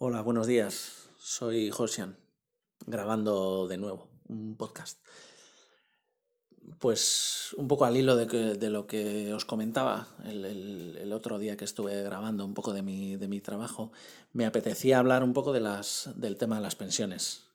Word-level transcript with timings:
Hola, 0.00 0.22
buenos 0.22 0.46
días. 0.46 1.08
Soy 1.18 1.70
Josian, 1.70 2.16
grabando 2.86 3.66
de 3.66 3.78
nuevo 3.78 4.08
un 4.28 4.56
podcast. 4.56 5.04
Pues 6.78 7.52
un 7.56 7.66
poco 7.66 7.84
al 7.84 7.96
hilo 7.96 8.14
de, 8.14 8.70
lo 8.70 8.86
que 8.86 9.34
os 9.34 9.44
comentaba 9.44 10.06
el, 10.24 11.12
otro 11.12 11.40
día 11.40 11.56
que 11.56 11.64
estuve 11.64 12.00
grabando 12.04 12.44
un 12.44 12.54
poco 12.54 12.72
de 12.72 12.82
mi, 12.82 13.40
trabajo, 13.40 13.90
me 14.32 14.46
apetecía 14.46 15.00
hablar 15.00 15.24
un 15.24 15.32
poco 15.32 15.52
de 15.52 15.60
las, 15.62 16.10
del 16.14 16.36
tema 16.36 16.54
de 16.54 16.62
las 16.62 16.76
pensiones. 16.76 17.48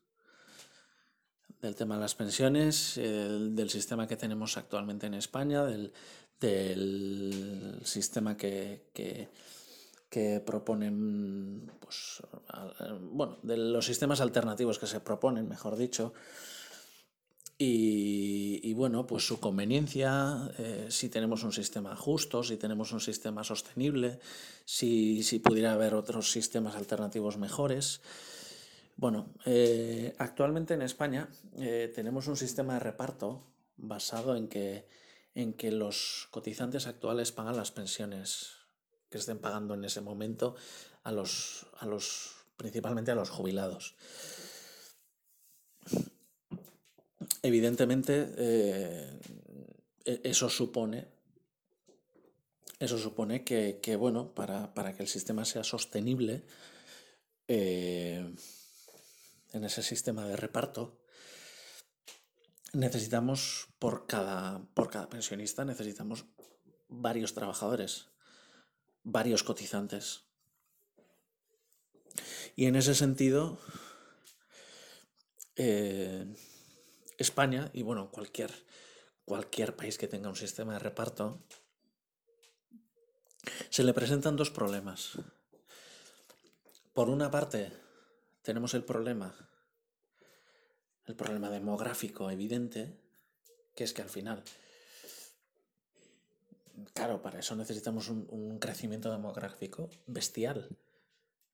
Del 1.62 1.76
tema 1.78 1.96
de 1.96 2.02
las 2.02 2.16
pensiones, 2.16 2.96
del 2.96 3.70
sistema 3.70 4.06
que 4.06 4.18
tenemos 4.18 4.58
actualmente 4.58 5.08
en 5.08 5.14
España, 5.14 5.64
del, 5.64 5.94
sistema 7.86 8.36
que 8.36 8.90
que 8.94 9.30
proponen, 10.46 11.72
pues, 11.80 12.22
bueno, 13.12 13.38
de 13.44 13.58
los 13.58 13.86
sistemas 13.86 14.22
alternativos 14.22 14.80
que 14.80 14.88
se 14.88 15.00
proponen, 15.00 15.48
mejor 15.48 15.76
dicho, 15.76 16.14
y, 17.58 18.74
bueno, 18.74 19.06
pues 19.08 19.26
su 19.26 19.40
conveniencia, 19.40 20.52
eh, 20.58 20.88
si 20.90 21.10
tenemos 21.10 21.44
un 21.44 21.54
sistema 21.54 21.96
justo, 21.96 22.44
si 22.44 22.58
tenemos 22.58 22.92
un 22.92 23.00
sistema 23.00 23.44
sostenible, 23.44 24.20
si, 24.66 25.24
pudiera 25.44 25.74
haber 25.74 25.94
otros 25.94 26.32
sistemas 26.32 26.76
alternativos 26.76 27.38
mejores. 27.38 28.02
Bueno, 28.98 29.30
eh, 29.46 30.14
actualmente 30.18 30.74
en 30.74 30.82
España 30.82 31.30
eh, 31.58 31.92
tenemos 31.94 32.28
un 32.28 32.36
sistema 32.36 32.74
de 32.74 32.80
reparto 32.80 33.44
basado 33.78 34.36
en 34.36 34.48
que, 34.48 34.86
en 35.34 35.54
que 35.54 35.72
los 35.72 36.28
cotizantes 36.32 36.88
actuales 36.88 37.32
pagan 37.32 37.56
las 37.56 37.72
pensiones 37.72 38.63
que 39.14 39.22
estén 39.22 39.38
pagando 39.38 39.78
en 39.78 39.86
ese 39.86 40.02
momento 40.02 40.58
a 41.06 41.14
los, 41.14 41.70
a 41.78 41.86
los 41.86 42.34
principalmente 42.58 43.14
a 43.14 43.16
los 43.16 43.30
jubilados. 43.30 43.94
Evidentemente, 47.44 48.34
eh, 48.38 49.20
e-, 50.04 50.22
eso 50.24 50.50
supone, 50.50 51.06
eso 52.80 52.98
supone 52.98 53.44
que, 53.44 53.96
bueno, 53.96 54.34
para, 54.34 54.94
que 54.98 55.04
el 55.04 55.10
sistema 55.10 55.46
sea 55.46 55.64
sostenible, 55.64 56.42
eh, 57.48 58.34
en 59.54 59.64
ese 59.64 59.84
sistema 59.84 60.26
de 60.26 60.38
reparto, 60.38 60.98
necesitamos 62.72 63.68
por 63.78 64.08
cada, 64.08 64.66
por 64.74 64.90
cada 64.90 65.08
pensionista, 65.08 65.66
necesitamos 65.66 66.26
varios 66.88 67.36
trabajadores 67.36 68.13
varios 69.04 69.44
cotizantes. 69.44 70.24
Y 72.56 72.66
en 72.66 72.76
ese 72.76 72.96
sentido, 72.96 73.60
eh, 75.56 76.26
España 77.18 77.70
y 77.74 77.84
bueno, 77.84 78.12
cualquier, 78.12 78.52
cualquier 79.26 79.76
país 79.76 79.98
que 79.98 80.08
tenga 80.08 80.30
un 80.30 80.36
sistema 80.36 80.74
de 80.74 80.80
reparto, 80.80 81.44
se 83.70 83.84
le 83.84 83.94
presentan 83.94 84.36
dos 84.36 84.50
problemas. 84.50 85.18
Por 86.94 87.10
una 87.10 87.32
parte, 87.32 87.72
tenemos 88.44 88.74
el 88.74 88.84
problema, 88.84 89.36
el 91.06 91.16
problema 91.16 91.50
demográfico 91.50 92.30
evidente, 92.30 93.00
que 93.76 93.84
es 93.84 93.94
que 93.94 94.04
al 94.04 94.10
final 94.10 94.44
Claro, 96.94 97.22
para 97.22 97.40
eso 97.40 97.56
necesitamos 97.56 98.10
un, 98.10 98.58
crecimiento 98.60 99.12
demográfico 99.12 99.90
bestial. 100.08 100.76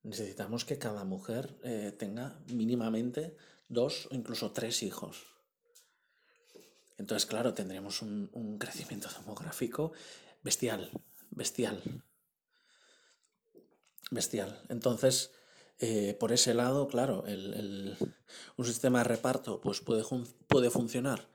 Necesitamos 0.04 0.64
que 0.64 0.78
cada 0.78 1.04
mujer 1.04 1.60
eh, 1.64 1.94
tenga 1.98 2.40
mínimamente 2.54 3.36
dos 3.68 4.08
o 4.12 4.16
incluso 4.16 4.52
tres 4.52 4.82
hijos. 4.82 5.36
Entonces, 6.98 7.26
claro, 7.26 7.54
tendremos 7.54 8.02
un, 8.02 8.58
crecimiento 8.60 9.10
demográfico 9.20 9.92
bestial, 10.42 10.90
bestial, 11.32 11.82
bestial. 14.12 14.64
Entonces, 14.70 15.32
eh, 15.80 16.16
por 16.20 16.32
ese 16.32 16.54
lado, 16.54 16.88
claro, 16.88 17.26
un 17.26 18.66
sistema 18.66 19.00
de 19.00 19.06
reparto 19.06 19.60
pues 19.60 19.82
puede, 19.82 20.04
puede 20.48 20.70
funcionar 20.70 21.28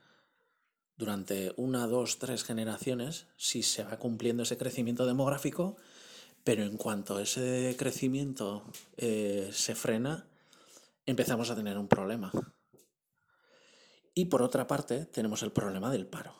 durante 0.97 1.53
una, 1.57 1.87
dos, 1.87 2.19
tres 2.19 2.43
generaciones 2.43 3.27
si 3.37 3.63
se 3.63 3.83
va 3.83 3.97
cumpliendo 3.97 4.43
ese 4.43 4.57
crecimiento 4.57 5.05
demográfico, 5.05 5.75
pero 6.43 6.63
en 6.63 6.77
cuanto 6.77 7.19
ese 7.19 7.75
crecimiento 7.77 8.63
eh, 8.97 9.49
se 9.51 9.75
frena, 9.75 10.25
empezamos 11.05 11.49
a 11.49 11.55
tener 11.55 11.77
un 11.77 11.87
problema. 11.87 12.31
Y 14.13 14.25
por 14.25 14.41
otra 14.41 14.67
parte, 14.67 15.05
tenemos 15.05 15.43
el 15.43 15.51
problema 15.51 15.91
del 15.91 16.07
paro, 16.07 16.35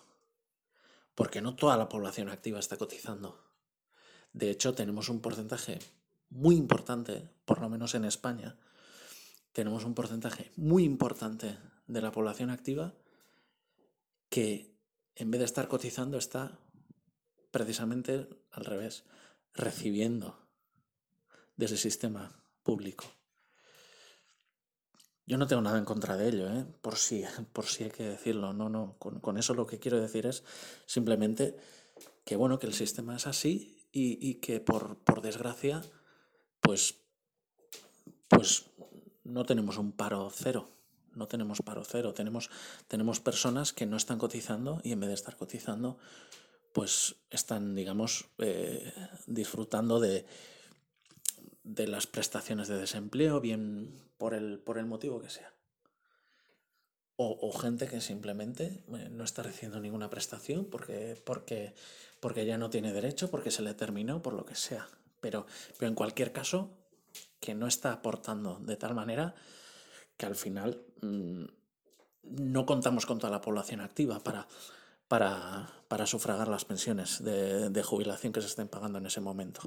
porque 1.14 1.42
no 1.42 1.56
toda 1.56 1.76
la 1.76 1.90
población 1.90 2.30
activa 2.30 2.60
está 2.60 2.78
cotizando. 2.78 3.44
De 4.32 4.50
hecho, 4.50 4.74
tenemos 4.74 5.10
un 5.10 5.22
porcentaje 5.22 5.80
muy 6.30 6.56
importante, 6.56 7.30
por 7.46 7.60
lo 7.60 7.70
menos 7.70 7.96
en 7.96 8.06
España, 8.06 8.58
tenemos 9.52 9.86
un 9.86 9.94
porcentaje 9.94 10.52
muy 10.56 10.84
importante 10.84 11.58
de 11.88 12.02
la 12.02 12.12
población 12.12 12.50
activa 12.50 12.94
que 14.30 14.76
en 15.16 15.32
vez 15.32 15.40
de 15.40 15.46
estar 15.46 15.68
cotizando 15.68 16.18
está 16.18 16.60
precisamente 17.52 18.28
al 18.52 18.66
revés, 18.66 19.06
recibiendo 19.54 20.46
de 21.56 21.66
ese 21.66 21.78
sistema 21.78 22.44
público. 22.64 23.06
Yo 25.26 25.38
no 25.38 25.48
tengo 25.48 25.62
nada 25.62 25.78
en 25.78 25.86
contra 25.86 26.18
de 26.18 26.28
ello, 26.28 26.50
¿eh? 26.52 26.66
por, 26.82 26.98
si, 26.98 27.24
por 27.54 27.66
si 27.66 27.86
hay 27.86 27.92
que 27.92 28.04
decirlo. 28.04 28.54
No, 28.54 28.70
no. 28.70 28.98
Con, 29.00 29.38
eso 29.38 29.54
lo 29.54 29.66
que 29.66 29.80
quiero 29.80 30.00
decir 30.00 30.26
es 30.26 30.44
simplemente 30.86 31.56
que 32.26 32.36
bueno, 32.36 32.60
que 32.60 32.68
el 32.68 32.74
sistema 32.74 33.16
es 33.16 33.28
así 33.28 33.88
y, 33.92 34.36
que 34.36 34.60
por, 34.60 34.98
por, 34.98 35.22
desgracia, 35.22 35.82
pues, 36.60 36.96
pues 38.28 38.66
no 39.24 39.46
tenemos 39.46 39.78
un 39.78 39.94
paro 39.94 40.30
cero 40.30 40.75
no 41.16 41.28
tenemos 41.28 41.62
paro 41.62 41.84
cero, 41.84 42.14
tenemos, 42.14 42.50
tenemos 42.88 43.20
personas 43.20 43.74
que 43.74 43.86
no 43.86 43.98
están 43.98 44.18
cotizando 44.18 44.82
y 44.84 44.92
en 44.92 45.00
vez 45.00 45.10
de 45.10 45.16
estar 45.16 45.36
cotizando, 45.36 45.98
pues 46.74 47.16
están, 47.30 47.76
digamos, 47.76 48.26
eh, 48.38 48.94
disfrutando 49.28 50.00
de, 50.00 50.26
de 51.64 51.88
las 51.88 52.08
prestaciones 52.08 52.68
de 52.68 52.78
desempleo, 52.78 53.42
bien 53.42 54.02
por 54.18 54.34
el, 54.34 54.60
por 54.60 54.78
el 54.78 54.86
motivo 54.86 55.20
que 55.20 55.30
sea. 55.30 55.52
O, 57.18 57.50
gente 57.54 57.88
que 57.88 58.02
simplemente 58.02 58.84
eh, 58.90 59.08
no 59.10 59.24
está 59.24 59.42
recibiendo 59.42 59.80
ninguna 59.80 60.10
prestación 60.10 60.66
porque, 60.66 61.22
porque, 61.26 61.74
porque 62.20 62.46
ya 62.46 62.58
no 62.58 62.70
tiene 62.70 62.92
derecho, 62.92 63.32
porque 63.32 63.52
se 63.52 63.62
le 63.62 63.74
terminó, 63.74 64.22
por 64.22 64.34
lo 64.34 64.46
que 64.46 64.56
sea. 64.56 64.90
Pero, 65.22 65.46
pero 65.80 65.88
en 65.88 65.96
cualquier 65.96 66.34
caso, 66.34 66.72
que 67.40 67.56
no 67.56 67.68
está 67.68 67.94
aportando 67.94 68.60
de 68.60 68.76
tal 68.76 68.96
manera 68.96 69.34
que 70.18 70.26
al 70.26 70.36
final 70.36 70.82
no 72.24 72.66
contamos 72.66 73.06
con 73.06 73.20
toda 73.20 73.32
la 73.32 73.42
población 73.42 73.82
activa 73.82 74.20
para, 74.20 74.48
para, 75.08 76.06
sufragar 76.06 76.48
las 76.48 76.66
pensiones 76.66 77.24
de, 77.24 77.84
jubilación 77.84 78.34
que 78.34 78.42
se 78.42 78.48
estén 78.48 78.68
pagando 78.68 79.00
en 79.00 79.06
ese 79.06 79.22
momento. 79.22 79.62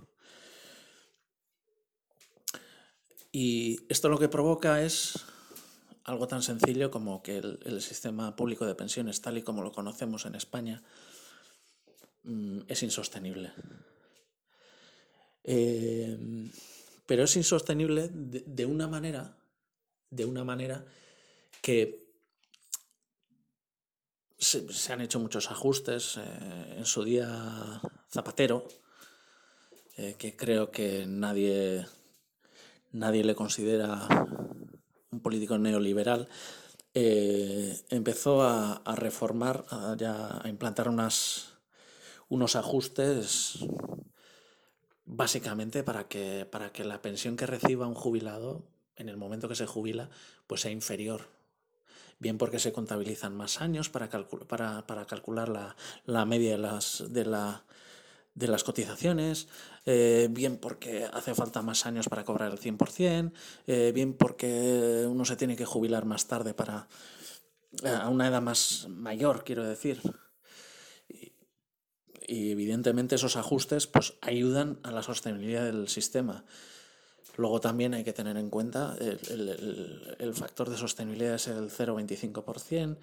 Y 3.30 3.80
esto 3.88 4.08
lo 4.08 4.18
que 4.18 4.28
provoca 4.28 4.82
es 4.82 5.24
algo 6.04 6.26
tan 6.26 6.42
sencillo 6.42 6.90
como 6.90 7.22
que 7.22 7.38
el, 7.38 7.82
sistema 7.82 8.34
público 8.34 8.66
de 8.66 8.74
pensiones, 8.74 9.20
tal 9.20 9.38
y 9.38 9.42
como 9.42 9.62
lo 9.62 9.72
conocemos 9.72 10.26
en 10.26 10.34
España, 10.34 10.82
mm, 12.24 12.60
es 12.66 12.82
insostenible. 12.82 13.52
Eh, 15.44 16.50
pero 17.06 17.24
es 17.24 17.36
insostenible 17.36 18.10
de 18.12 18.66
una 18.66 18.86
manera 18.86 19.38
de 20.10 20.24
una 20.24 20.44
manera 20.44 20.84
que 21.62 22.08
se, 24.38 24.92
han 24.92 25.00
hecho 25.00 25.18
muchos 25.18 25.50
ajustes. 25.50 26.16
Eh, 26.18 26.74
en 26.78 26.86
su 26.86 27.04
día 27.04 27.80
Zapatero, 28.10 28.66
eh, 29.96 30.14
que 30.18 30.36
creo 30.36 30.70
que 30.70 31.06
nadie, 31.06 31.86
nadie 32.92 33.24
le 33.24 33.34
considera 33.34 34.06
un 35.10 35.20
político 35.20 35.58
neoliberal, 35.58 36.28
eh, 36.94 37.80
empezó 37.90 38.42
a, 38.42 38.82
reformar, 38.96 39.64
a, 39.70 40.40
a 40.42 40.48
implantar 40.48 40.88
unos 40.88 42.56
ajustes 42.56 43.58
básicamente 45.04 45.82
para 45.82 46.06
que, 46.06 46.46
para 46.50 46.70
que 46.70 46.84
la 46.84 47.00
pensión 47.02 47.36
que 47.36 47.46
reciba 47.46 47.86
un 47.86 47.94
jubilado 47.94 48.62
en 48.96 49.08
el 49.08 49.16
momento 49.16 49.48
que 49.48 49.54
se 49.54 49.66
jubila, 49.66 50.10
pues 50.46 50.60
sea 50.60 50.70
inferior. 50.70 51.37
Bien 52.20 52.36
porque 52.36 52.58
se 52.58 52.72
contabilizan 52.72 53.36
más 53.36 53.60
años 53.60 53.90
para, 53.90 54.08
para, 54.08 55.06
calcular 55.06 55.48
la, 56.04 56.24
media 56.24 56.52
de, 56.52 56.58
las, 56.58 57.04
de, 57.08 57.24
la, 57.24 57.62
de 58.34 58.48
las 58.48 58.64
cotizaciones, 58.64 59.46
eh, 59.86 60.28
bien 60.30 60.56
porque 60.56 61.04
hace 61.12 61.34
falta 61.34 61.62
más 61.62 61.86
años 61.86 62.08
para 62.08 62.24
cobrar 62.24 62.50
el 62.50 62.58
100%, 62.58 63.32
eh, 63.68 63.92
bien 63.94 64.14
porque 64.14 65.06
uno 65.08 65.24
se 65.24 65.36
tiene 65.36 65.54
que 65.54 65.64
jubilar 65.64 66.06
más 66.06 66.26
tarde 66.26 66.54
para 66.54 66.88
a 67.84 68.08
una 68.08 68.28
edad 68.28 68.42
más 68.42 68.86
mayor, 68.88 69.44
quiero 69.44 69.64
decir. 69.64 70.00
Y, 72.26 72.50
evidentemente 72.50 73.14
esos 73.14 73.36
ajustes 73.36 73.86
pues, 73.86 74.14
ayudan 74.20 74.78
a 74.82 74.90
la 74.90 75.02
sostenibilidad 75.02 75.64
del 75.64 75.88
sistema. 75.88 76.44
Luego 77.38 77.60
también 77.60 77.94
hay 77.94 78.04
que 78.04 78.12
tener 78.12 78.36
en 78.36 78.50
cuenta 78.50 78.94
el, 79.00 80.16
el 80.18 80.34
factor 80.34 80.68
de 80.68 80.76
sostenibilidad 80.76 81.36
es 81.36 81.48
el 81.48 81.70
0,25% 81.70 82.98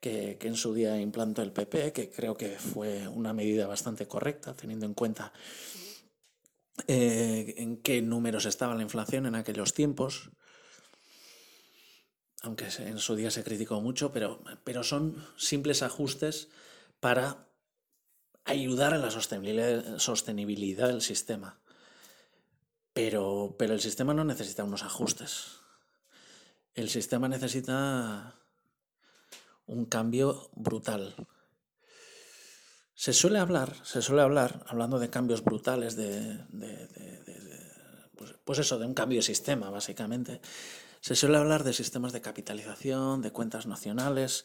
que, 0.00 0.38
en 0.40 0.56
su 0.56 0.74
día 0.74 0.98
implantó 1.00 1.42
el 1.42 1.52
PP, 1.52 1.92
que 1.92 2.10
creo 2.10 2.36
que 2.36 2.58
fue 2.58 3.06
una 3.08 3.32
medida 3.32 3.66
bastante 3.66 4.06
correcta, 4.06 4.54
teniendo 4.54 4.86
en 4.86 4.94
cuenta 4.94 5.32
eh, 6.86 7.54
en 7.58 7.76
qué 7.78 8.00
números 8.00 8.46
estaba 8.46 8.74
la 8.74 8.82
inflación 8.82 9.26
en 9.26 9.34
aquellos 9.34 9.74
tiempos, 9.74 10.30
aunque 12.42 12.68
en 12.78 12.98
su 12.98 13.14
día 13.14 13.30
se 13.30 13.44
criticó 13.44 13.82
mucho, 13.82 14.12
pero, 14.12 14.42
pero 14.64 14.82
son 14.82 15.22
simples 15.36 15.82
ajustes 15.82 16.48
para 16.98 17.46
ayudar 18.44 18.94
a 18.94 18.98
la 18.98 19.10
sostenibilidad 19.10 20.88
del 20.88 21.02
sistema. 21.02 21.59
Pero, 23.00 23.56
pero 23.58 23.72
el 23.72 23.80
sistema 23.80 24.12
no 24.12 24.24
necesita 24.24 24.62
unos 24.62 24.82
ajustes. 24.82 25.62
El 26.74 26.90
sistema 26.90 27.28
necesita 27.28 28.34
un 29.64 29.86
cambio 29.86 30.50
brutal. 30.54 31.14
Se 32.94 33.14
suele 33.14 33.38
hablar, 33.38 33.74
se 33.84 34.02
suele 34.02 34.20
hablar, 34.20 34.66
hablando 34.66 34.98
de 34.98 35.08
cambios 35.08 35.42
brutales, 35.42 35.96
de, 35.96 36.44
pues, 38.18 38.34
pues, 38.44 38.58
eso, 38.58 38.78
de 38.78 38.84
un 38.84 38.92
cambio 38.92 39.20
de 39.20 39.22
sistema, 39.22 39.70
básicamente. 39.70 40.42
Se 41.00 41.16
suele 41.16 41.38
hablar 41.38 41.64
de 41.64 41.72
sistemas 41.72 42.12
de 42.12 42.20
capitalización, 42.20 43.22
de 43.22 43.32
cuentas 43.32 43.64
nacionales. 43.64 44.44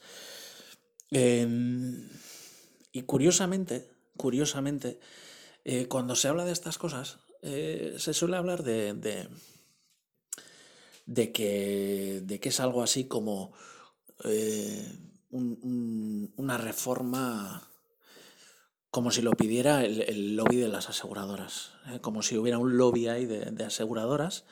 Em, 1.12 2.10
y 2.94 3.01
curiosamente, 3.01 3.92
curiosamente, 4.16 5.01
eh, 5.66 5.90
cuando 5.90 6.16
se 6.16 6.30
habla 6.30 6.46
de 6.46 6.54
estas 6.54 6.78
cosas, 6.78 7.19
eh, 7.46 7.96
se 7.98 8.14
suele 8.14 8.38
hablar 8.38 8.64
de, 8.64 8.94
de, 11.06 11.32
que, 11.32 12.22
de 12.24 12.40
que 12.40 12.50
es 12.50 12.60
algo 12.60 12.82
así 12.82 13.06
como 13.06 13.54
eh, 14.24 15.00
una 15.32 16.58
reforma 16.58 17.70
como 18.96 19.12
si 19.12 19.22
lo 19.22 19.32
pidiera 19.32 19.84
el, 19.84 20.38
lobby 20.38 20.56
de 20.56 20.70
las 20.70 20.90
aseguradoras, 20.90 21.74
¿eh? 21.92 22.00
como 22.00 22.22
si 22.22 22.38
hubiera 22.38 22.60
un 22.60 22.78
lobby 22.78 23.10
ahí 23.10 23.26
de, 23.26 23.64
aseguradoras 23.66 24.46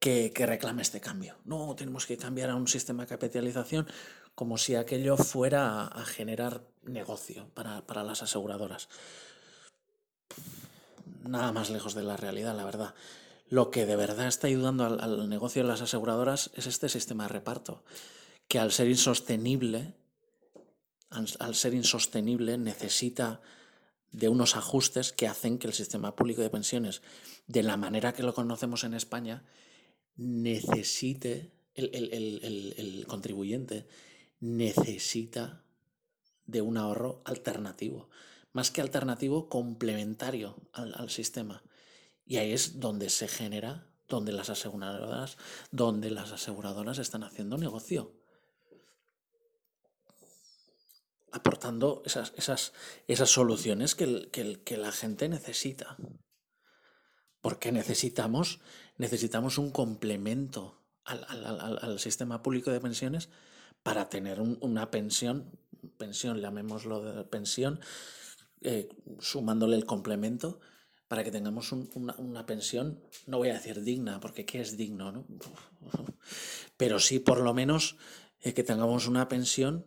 que, 0.00 0.32
reclame 0.36 0.82
este 0.82 1.00
cambio. 1.00 1.36
No, 1.44 1.74
tenemos 1.76 2.04
que 2.04 2.16
cambiar 2.16 2.50
a 2.50 2.56
un 2.56 2.66
sistema 2.66 3.04
de 3.04 3.08
capitalización 3.08 3.86
como 4.34 4.58
si 4.58 4.74
aquello 4.74 5.16
fuera 5.16 5.86
a, 5.86 6.04
generar 6.04 6.62
negocio 6.82 7.48
para, 7.54 8.02
las 8.02 8.22
aseguradoras. 8.22 8.88
Nada 11.28 11.52
más 11.52 11.70
lejos 11.70 11.94
de 11.94 12.02
la 12.02 12.16
realidad, 12.16 12.56
la 12.56 12.64
verdad. 12.64 12.94
Lo 13.48 13.70
que 13.70 13.86
de 13.86 13.96
verdad 13.96 14.26
está 14.26 14.48
ayudando 14.48 14.84
al, 14.84 15.28
negocio 15.28 15.62
de 15.62 15.68
las 15.68 15.80
aseguradoras 15.80 16.50
es 16.54 16.66
este 16.66 16.88
sistema 16.88 17.24
de 17.24 17.28
reparto, 17.28 17.84
que 18.48 18.58
al 18.58 18.72
ser 18.72 18.88
insostenible, 18.88 19.94
al, 21.10 21.54
ser 21.54 21.74
insostenible, 21.74 22.58
necesita 22.58 23.40
de 24.10 24.28
unos 24.28 24.56
ajustes 24.56 25.12
que 25.12 25.28
hacen 25.28 25.58
que 25.58 25.68
el 25.68 25.74
sistema 25.74 26.16
público 26.16 26.42
de 26.42 26.50
pensiones, 26.50 27.02
de 27.46 27.62
la 27.62 27.76
manera 27.76 28.12
que 28.12 28.24
lo 28.24 28.34
conocemos 28.34 28.82
en 28.82 28.94
España, 28.94 29.44
necesite, 30.16 31.52
el, 31.74 33.04
contribuyente 33.06 33.86
necesita 34.40 35.62
de 36.46 36.62
un 36.62 36.76
ahorro 36.78 37.22
alternativo, 37.24 38.08
más 38.56 38.70
que 38.70 38.80
alternativo, 38.80 39.48
complementario 39.48 40.56
al, 40.72 40.94
al, 40.94 41.10
sistema. 41.10 41.62
Y 42.24 42.38
ahí 42.38 42.52
es 42.52 42.80
donde 42.80 43.10
se 43.10 43.28
genera, 43.28 43.86
donde 44.08 44.32
las 44.32 44.48
aseguradoras, 44.48 45.36
donde 45.70 46.10
las 46.10 46.32
aseguradoras 46.32 46.98
están 46.98 47.22
haciendo 47.22 47.58
negocio 47.58 48.14
aportando 51.36 52.02
esas, 52.06 52.32
esas, 52.36 52.72
esas 53.08 53.28
soluciones 53.28 53.94
que, 53.94 54.30
que, 54.30 54.76
la 54.78 54.90
gente 54.90 55.28
necesita. 55.28 55.98
Porque 57.42 57.72
necesitamos, 57.72 58.60
necesitamos 58.96 59.58
un 59.58 59.70
complemento 59.70 60.82
al, 61.04 61.98
sistema 61.98 62.42
público 62.42 62.70
de 62.70 62.80
pensiones 62.80 63.28
para 63.82 64.08
tener 64.08 64.40
una 64.40 64.90
pensión, 64.90 65.60
pensión, 65.98 66.40
llamémoslo 66.40 67.02
de 67.02 67.24
pensión, 67.24 67.80
eh, 68.66 68.88
sumándole 69.20 69.76
el 69.76 69.86
complemento, 69.86 70.58
para 71.06 71.22
que 71.22 71.30
tengamos 71.30 71.70
una, 71.70 72.46
pensión, 72.46 73.00
no 73.26 73.38
voy 73.38 73.50
a 73.50 73.54
decir 73.54 73.82
digna, 73.82 74.18
porque 74.18 74.44
¿qué 74.44 74.60
es 74.60 74.76
digno? 74.76 75.12
No? 75.12 75.24
Pero 76.76 76.98
sí 76.98 77.20
por 77.20 77.38
lo 77.40 77.54
menos 77.54 77.96
eh, 78.40 78.54
que 78.54 78.64
tengamos 78.64 79.06
una 79.06 79.28
pensión 79.28 79.86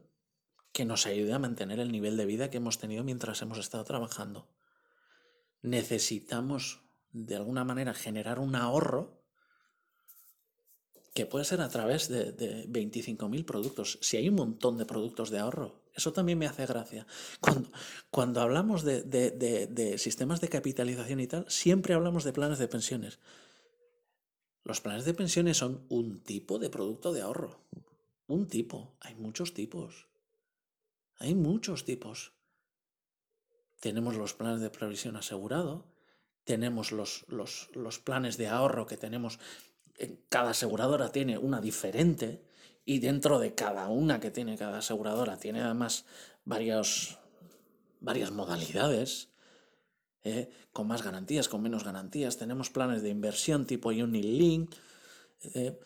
que 0.71 0.85
nos 0.85 1.07
ayude 1.07 1.33
a 1.33 1.39
mantener 1.39 1.81
el 1.81 1.91
nivel 1.91 2.15
de 2.15 2.25
vida 2.25 2.49
que 2.49 2.57
hemos 2.57 2.77
tenido 2.77 3.03
mientras 3.03 3.41
hemos 3.41 3.57
estado 3.57 3.83
trabajando. 3.83 4.47
Necesitamos, 5.61 6.81
de 7.11 7.35
alguna 7.35 7.65
manera, 7.65 7.93
generar 7.93 8.39
un 8.39 8.55
ahorro 8.55 9.21
que 11.13 11.25
puede 11.25 11.43
ser 11.43 11.59
a 11.59 11.67
través 11.67 12.07
de, 12.07 12.31
de 12.31 12.65
25.000 12.69 13.43
productos. 13.43 13.99
Si 14.01 14.15
hay 14.15 14.29
un 14.29 14.35
montón 14.35 14.77
de 14.77 14.85
productos 14.85 15.31
de 15.31 15.39
ahorro, 15.39 15.83
eso 16.00 16.13
también 16.13 16.40
me 16.40 16.48
hace 16.48 16.66
gracia. 16.66 17.06
Cuando, 17.40 17.69
cuando 18.10 18.42
hablamos 18.42 18.84
de, 18.84 19.04
de, 19.04 19.98
sistemas 19.98 20.42
de 20.42 20.50
capitalización 20.50 21.19
y 21.19 21.28
tal, 21.28 21.46
siempre 21.50 21.94
hablamos 21.94 22.24
de 22.24 22.34
planes 22.34 22.57
de 22.57 22.68
pensiones. 22.68 23.19
Los 24.63 24.81
planes 24.81 25.06
de 25.06 25.13
pensiones 25.13 25.57
son 25.57 25.86
un 25.90 26.22
tipo 26.22 26.57
de 26.57 26.69
producto 26.69 27.13
de 27.13 27.22
ahorro. 27.22 27.60
Un 28.28 28.48
tipo. 28.48 28.96
Hay 29.01 29.16
muchos 29.16 29.54
tipos. 29.54 30.07
Hay 31.18 31.36
muchos 31.36 31.84
tipos. 31.84 32.34
Tenemos 33.80 34.16
los 34.16 34.34
planes 34.34 34.62
de 34.62 34.69
previsión 34.69 35.16
asegurado, 35.16 35.86
tenemos 36.44 36.92
los, 36.92 37.25
los, 37.30 38.00
planes 38.00 38.38
de 38.38 38.48
ahorro 38.48 38.86
que 38.86 38.98
tenemos, 38.98 39.40
cada 40.28 40.51
aseguradora 40.51 41.12
tiene 41.12 41.38
una 41.38 41.62
diferente 41.62 42.44
y 42.89 42.98
dentro 42.98 43.38
de 43.38 43.53
cada 43.53 43.88
una 43.88 44.19
que 44.19 44.31
tiene 44.31 44.58
cada 44.58 44.79
aseguradora 44.79 45.38
tiene 45.38 45.62
además 45.62 46.05
varios, 46.43 47.19
varias 48.00 48.31
modalidades. 48.31 49.29
¿eh? 50.24 50.50
con 50.74 50.88
más 50.88 51.03
garantías, 51.03 51.48
con 51.48 51.62
menos 51.62 51.84
garantías. 51.84 52.38
Tenemos 52.38 52.72
planes 52.72 53.03
de 53.03 53.10
inversión 53.10 53.67
tipo 53.67 53.89
Unilink, 53.89 54.74
eh, 55.53 55.79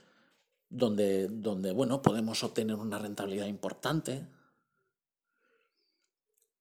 donde, 0.69 1.27
donde 1.27 1.73
bueno, 1.73 2.01
podemos 2.01 2.41
obtener 2.41 2.77
una 2.77 2.99
rentabilidad 2.99 3.47
importante 3.47 4.25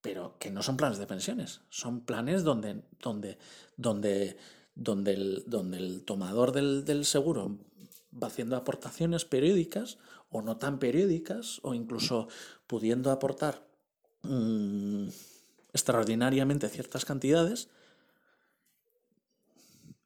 pero 0.00 0.37
que 0.40 0.50
no 0.50 0.64
son 0.64 0.76
planes 0.76 0.99
de 0.99 1.06
pensiones, 1.06 1.61
son 1.70 2.00
planes 2.00 2.42
donde, 2.42 2.82
donde, 3.00 3.38
donde, 3.76 4.37
donde, 4.75 5.14
el, 5.14 5.44
donde 5.46 5.78
el 5.78 6.04
tomador 6.04 6.50
del, 6.50 7.04
seguro 7.04 7.61
va 8.12 8.26
haciendo 8.26 8.56
aportaciones 8.56 9.25
periódicas 9.25 9.99
o 10.32 10.42
no 10.42 10.56
tan 10.56 10.78
periódicas 10.78 11.60
o 11.62 11.74
incluso 11.74 12.28
pudiendo 12.66 13.10
aportar 13.10 13.68
mm, 14.22 15.08
extraordinariamente 15.72 16.68
ciertas 16.68 17.04
cantidades 17.04 17.68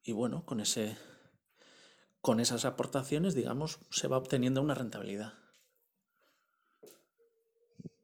y 0.02 0.12
bueno, 0.12 0.44
con, 0.44 0.60
ese, 0.60 0.96
con 2.20 2.38
esas 2.38 2.64
aportaciones, 2.64 3.34
digamos, 3.34 3.80
se 3.90 4.06
va 4.06 4.16
obteniendo 4.16 4.62
una 4.62 4.74
rentabilidad. 4.74 5.34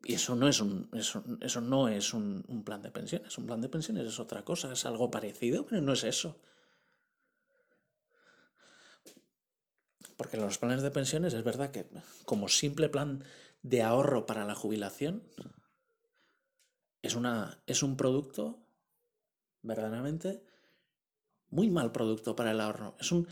Y 0.04 0.14
eso 0.14 0.34
no 0.34 0.48
es 0.48 0.60
un, 0.60 0.90
eso, 0.94 1.22
eso 1.40 1.60
no 1.60 1.86
es 1.86 2.12
un, 2.12 2.44
un, 2.48 2.64
plan 2.64 2.82
de 2.82 2.90
pensiones. 2.90 3.38
Un 3.38 3.46
plan 3.46 3.60
de 3.60 3.68
pensiones 3.68 4.04
es 4.08 4.18
otra 4.18 4.44
cosa, 4.44 4.72
es 4.72 4.84
algo 4.84 5.12
parecido, 5.12 5.64
pero 5.64 5.80
no 5.80 5.92
es 5.92 6.02
eso. 6.02 6.40
Porque 10.22 10.36
los 10.36 10.58
planes 10.58 10.82
de 10.82 10.92
pensiones 10.92 11.34
es 11.34 11.42
verdad 11.42 11.72
que 11.72 11.84
como 12.24 12.46
simple 12.46 12.88
plan 12.88 13.24
de 13.62 13.82
ahorro 13.82 14.24
para 14.24 14.44
la 14.44 14.54
jubilación 14.54 15.24
es, 17.02 17.16
una, 17.16 17.58
es 17.66 17.82
un 17.82 17.96
producto 17.96 18.60
verdaderamente 19.62 20.44
muy 21.50 21.70
mal 21.70 21.90
producto 21.90 22.36
para 22.36 22.52
el 22.52 22.60
ahorro. 22.60 22.94
Es 23.00 23.10
un, 23.10 23.26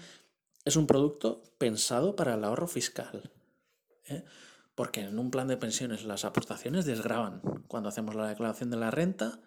es 0.65 0.75
un 0.75 0.89
producto 0.89 1.45
pensado 1.59 2.17
para 2.17 2.35
el 2.35 2.43
ahorro 2.43 2.67
fiscal. 2.67 3.31
¿eh? 4.07 4.25
porque 4.75 5.03
en 5.03 5.19
un 5.19 5.31
plan 5.31 5.47
de 5.47 5.57
pensiones 5.57 6.05
las 6.05 6.25
aportaciones 6.25 6.87
desgraban. 6.87 7.43
Cuando 7.69 7.89
hacemos 7.91 8.17
la 8.17 8.27
declaración 8.27 8.71
de 8.71 8.79
la 8.79 8.91
renta, 8.91 9.39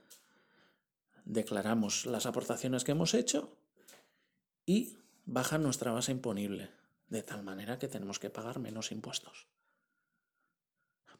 declaramos 1.25 2.05
las 2.05 2.25
aportaciones 2.25 2.83
que 2.83 2.91
hemos 2.91 3.15
hecho 3.15 3.51
y 4.65 4.95
baja 5.25 5.57
nuestra 5.57 5.91
base 5.91 6.11
imponible, 6.11 6.69
de 7.07 7.23
tal 7.23 7.43
manera 7.43 7.79
que 7.79 7.87
tenemos 7.87 8.19
que 8.19 8.29
pagar 8.29 8.59
menos 8.59 8.91
impuestos. 8.91 9.47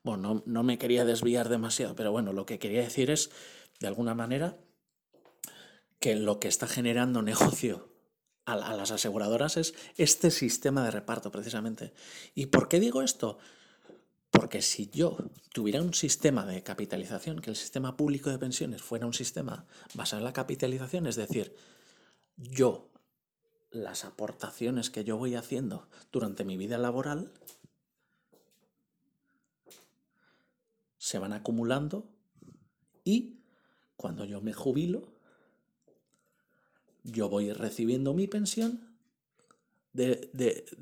Bueno, 0.04 0.44
no, 0.46 0.64
me 0.64 0.78
quería 0.78 1.06
desviar 1.06 1.48
demasiado, 1.48 1.96
pero 1.96 2.12
bueno, 2.12 2.34
lo 2.34 2.46
que 2.46 2.60
quería 2.60 2.82
decir 2.82 3.10
es, 3.10 3.30
de 3.80 3.88
alguna 3.88 4.14
manera, 4.14 4.58
que 6.00 6.16
lo 6.16 6.40
que 6.40 6.50
está 6.50 6.68
generando 6.68 7.22
negocio 7.24 7.90
a, 8.46 8.54
a, 8.54 8.76
las 8.76 8.92
aseguradoras 8.92 9.56
es 9.56 9.74
este 9.96 10.30
sistema 10.30 10.84
de 10.84 10.92
reparto, 10.92 11.32
precisamente. 11.32 11.94
¿Y 12.36 12.48
por 12.48 12.68
qué 12.68 12.82
digo 12.82 13.02
esto? 13.02 13.38
Porque 14.30 14.62
si 14.62 14.90
yo 14.90 15.18
tuviera 15.54 15.82
un 15.82 15.94
sistema 15.94 16.46
de 16.46 16.64
capitalización, 16.64 17.40
que 17.40 17.52
el 17.52 17.56
sistema 17.56 17.96
público 17.96 18.30
de 18.30 18.40
pensiones 18.40 18.82
fuera 18.82 19.06
un 19.06 19.14
sistema 19.14 19.68
basado 19.94 20.20
en 20.20 20.26
la 20.26 20.34
capitalización, 20.34 21.08
es 21.08 21.16
decir, 21.16 21.56
yo, 22.36 22.90
las 23.74 24.06
aportaciones 24.06 24.90
que 24.90 25.04
yo 25.04 25.18
voy 25.18 25.36
haciendo 25.36 25.88
durante 26.12 26.46
mi 26.46 26.58
vida 26.58 26.78
laboral, 26.78 27.32
se 30.98 31.20
van 31.20 31.34
acumulando 31.34 32.08
y 33.04 33.40
cuando 33.98 34.26
yo 34.26 34.42
me 34.42 34.54
jubilo, 34.54 35.12
yo 37.04 37.28
voy 37.28 37.52
recibiendo 37.52 38.14
mi 38.14 38.28
pensión 38.28 38.96
de, 39.92 40.32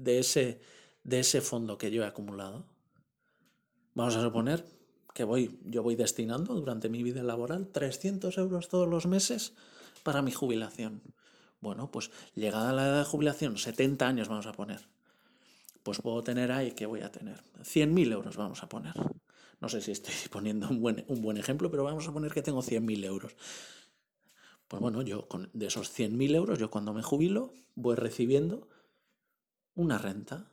ese, 0.05 0.62
de 1.03 1.19
ese 1.19 1.41
fondo 1.41 1.77
que 1.77 1.91
yo 1.91 2.03
he 2.03 2.05
acumulado. 2.05 2.65
Vamos 3.95 4.15
a 4.15 4.21
suponer 4.21 4.65
que 5.13 5.24
voy, 5.24 5.60
yo 5.65 5.83
voy 5.83 5.95
destinando 5.95 6.53
durante 6.53 6.89
mi 6.89 7.03
vida 7.03 7.24
laboral 7.24 7.67
300 7.67 8.38
euros 8.38 8.69
todos 8.69 8.88
los 8.88 9.07
meses 9.07 9.53
para 10.03 10.21
mi 10.21 10.31
jubilación. 10.31 11.01
Bueno, 11.62 11.91
pues 11.91 12.10
llegada 12.36 12.74
la 12.74 12.88
edad 12.88 13.00
de 13.00 13.06
jubilación, 13.06 13.58
70 13.58 14.08
años 14.08 14.27
vamos 14.27 14.48
a 14.48 14.51
poner, 14.51 14.82
pues 15.84 16.01
puedo 16.01 16.24
tener 16.24 16.51
ahí, 16.51 16.72
¿qué 16.72 16.88
voy 16.88 17.01
a 17.01 17.12
tener? 17.12 17.38
100.000 17.60 18.12
euros 18.12 18.36
vamos 18.36 18.63
a 18.63 18.70
poner. 18.70 18.94
No 19.62 19.70
sé 19.70 19.80
si 19.80 19.91
estoy 19.91 20.13
poniendo 20.32 20.68
un 20.68 20.82
buen, 20.82 21.06
un 21.08 21.22
buen 21.22 21.38
ejemplo, 21.38 21.70
pero 21.70 21.84
vamos 21.84 22.08
a 22.08 22.12
poner 22.12 22.34
que 22.34 22.41
tengo 22.41 22.62
100.000 22.62 23.06
euros. 23.06 23.36
Pues 24.68 24.82
bueno, 24.82 25.01
yo 25.03 25.27
con, 25.27 25.50
de 25.53 25.68
esos 25.68 25.98
100.000 25.98 26.36
euros, 26.36 26.58
yo 26.58 26.72
cuando 26.72 26.94
me 26.94 27.03
jubilo 27.03 27.53
voy 27.75 27.96
recibiendo 27.96 28.68
una 29.75 29.98
renta. 29.98 30.48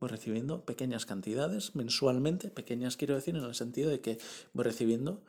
Voy 0.00 0.08
recibiendo 0.08 0.64
pequeñas 0.64 1.06
cantidades 1.06 1.76
mensualmente, 1.76 2.50
pequeñas 2.50 2.96
quiero 2.96 3.14
decir 3.14 3.36
en 3.36 3.44
el 3.44 3.54
sentido 3.54 3.90
de 3.90 4.00
que 4.00 4.18
voy 4.52 4.64
recibiendo 4.64 5.22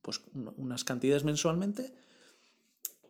pues 0.00 0.20
unas 0.34 0.84
cantidades 0.84 1.24
mensualmente 1.24 1.92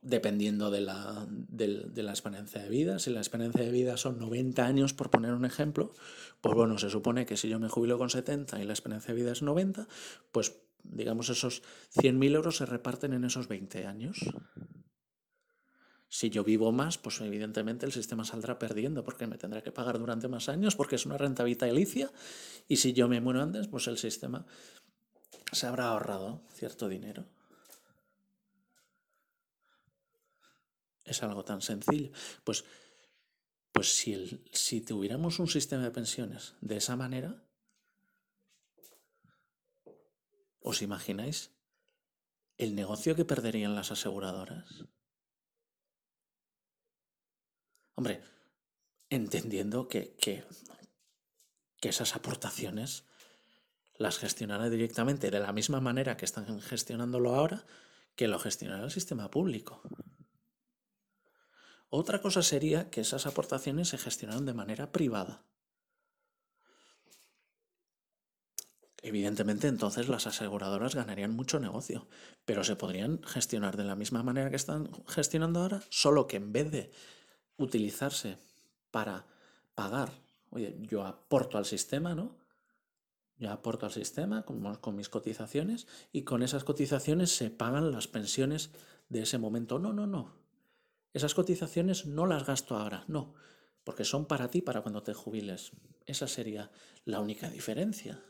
dependiendo 0.05 0.71
de 0.71 0.83
la, 0.83 1.27
de, 1.29 2.03
la, 2.03 2.11
experiencia 2.11 2.63
de 2.63 2.69
vida. 2.69 2.99
Si 2.99 3.11
la 3.11 3.21
experiencia 3.21 3.65
de 3.65 3.71
vida 3.71 3.97
son 3.97 4.19
90 4.19 4.65
años, 4.65 4.93
por 4.93 5.11
poner 5.11 5.33
un 5.33 5.47
ejemplo, 5.47 5.93
pues 6.41 6.55
bueno, 6.55 6.79
se 6.79 6.91
supone 6.91 7.27
que 7.27 7.37
si 7.37 7.49
yo 7.49 7.59
me 7.59 7.69
jubilo 7.69 7.99
con 7.99 8.11
70 8.11 8.61
y 8.63 8.65
la 8.65 8.75
experiencia 8.75 9.15
de 9.15 9.21
vida 9.21 9.33
es 9.33 9.43
90, 9.43 9.89
pues 10.31 10.61
digamos 10.85 11.31
esos 11.31 11.63
100.000 11.97 12.35
euros 12.35 12.59
se 12.59 12.67
reparten 12.67 13.15
en 13.15 13.25
esos 13.25 13.49
20 13.49 13.87
años. 13.87 14.19
Si 16.09 16.31
yo 16.31 16.45
vivo 16.45 16.71
más, 16.71 16.99
pues 16.99 17.21
evidentemente 17.23 17.87
el 17.87 17.93
sistema 17.93 18.25
saldrá 18.25 18.59
perdiendo 18.59 19.03
porque 19.03 19.27
me 19.27 19.39
tendrá 19.39 19.63
que 19.63 19.73
pagar 19.73 19.99
durante 19.99 20.29
más 20.29 20.49
años 20.51 20.77
porque 20.77 20.97
es 20.97 21.07
una 21.07 21.19
renta 21.19 21.43
vitalicia 21.45 22.13
y 22.69 22.77
si 22.77 22.93
yo 22.93 23.09
me 23.09 23.21
muero 23.21 23.43
antes, 23.43 23.67
pues 23.69 23.89
el 23.89 23.97
sistema 23.97 24.45
se 25.51 25.67
habrá 25.67 25.89
ahorrado 25.89 26.43
cierto 26.53 26.89
dinero. 26.89 27.25
Es 31.05 31.23
algo 31.23 31.45
tan 31.45 31.63
sencillo. 31.63 32.11
Pues, 32.45 32.65
pues 33.73 33.95
si, 33.95 34.15
el, 34.15 34.49
si 34.53 34.81
tuviéramos 34.81 35.39
un 35.39 35.49
sistema 35.49 35.83
de 35.83 35.91
pensiones 35.91 36.55
de 36.61 36.77
esa 36.77 36.97
manera, 36.97 37.45
¿os 40.61 40.83
imagináis 40.83 41.51
el 42.57 42.75
negocio 42.75 43.17
que 43.17 43.25
perderían 43.25 43.75
las 43.75 43.91
aseguradoras? 43.91 44.85
Hombre, 47.97 48.23
entendiendo 49.11 49.89
que, 49.89 50.15
que, 50.17 50.45
que 51.81 51.89
esas 51.89 52.17
aportaciones 52.17 53.05
las 53.97 54.19
gestionará 54.19 54.69
directamente 54.69 55.31
de 55.31 55.41
la 55.41 55.53
misma 55.53 55.81
manera 55.81 56.17
que 56.17 56.25
están 56.25 56.61
gestionándolo 56.61 57.35
ahora, 57.35 57.65
que 58.17 58.29
lo 58.29 58.39
gestionará 58.39 58.85
el 58.85 58.91
sistema 58.91 59.31
público. 59.31 59.83
Otra 61.97 62.21
cosa 62.21 62.43
sería 62.43 62.91
que 62.91 63.03
esas 63.03 63.25
aportaciones 63.25 63.91
se 63.91 63.99
gestionaran 63.99 64.45
de 64.45 64.53
manera 64.53 64.91
privada. 64.91 65.45
Evidentemente 69.01 69.69
entonces 69.69 70.09
las 70.09 70.27
aseguradoras 70.27 70.97
ganarían 70.97 71.37
mucho 71.37 71.61
negocio, 71.61 72.09
pero 72.45 72.65
se 72.65 72.75
podrían 72.75 73.23
gestionar 73.23 73.77
de 73.77 73.85
la 73.85 73.95
misma 73.95 74.25
manera 74.25 74.51
que 74.51 74.57
están 74.57 74.91
gestionando 75.07 75.61
ahora, 75.61 75.85
solo 75.89 76.27
que 76.27 76.39
en 76.39 76.53
vez 76.53 76.73
de 76.73 76.91
utilizarse 77.59 78.39
para 78.91 79.25
pagar, 79.77 80.11
oye, 80.51 80.77
yo 80.81 81.07
aporto 81.07 81.59
al 81.59 81.65
sistema, 81.65 82.17
¿no? 82.17 82.37
Yo 83.39 83.53
aporto 83.53 83.87
al 83.87 83.93
sistema 83.93 84.43
con, 84.43 84.75
con 84.79 84.97
mis 84.97 85.09
cotizaciones 85.09 85.87
y 86.11 86.23
con 86.23 86.43
esas 86.43 86.65
cotizaciones 86.65 87.31
se 87.31 87.51
pagan 87.51 87.93
las 87.93 88.09
pensiones 88.09 88.73
de 89.09 89.23
ese 89.23 89.39
momento. 89.39 89.79
No, 89.79 89.93
no, 89.93 90.09
no. 90.09 90.44
Esas 91.15 91.33
cotizaciones 91.33 92.07
no 92.07 92.27
las 92.27 92.45
gasto 92.45 92.77
ahora, 92.77 93.05
no, 93.07 93.35
porque 93.85 94.05
son 94.05 94.27
para 94.27 94.51
ti 94.51 94.61
para 94.61 94.83
cuando 94.83 95.05
te 95.05 95.15
jubiles. 95.15 95.71
Esa 96.07 96.27
sería 96.27 96.73
la 97.05 97.21
única 97.21 97.49
diferencia. 97.49 98.21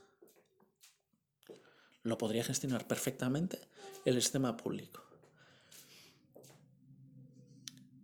Lo 2.02 2.18
podría 2.18 2.44
gestionar 2.44 2.86
perfectamente 2.86 3.58
el 4.04 4.20
sistema 4.20 4.56
público. 4.56 5.02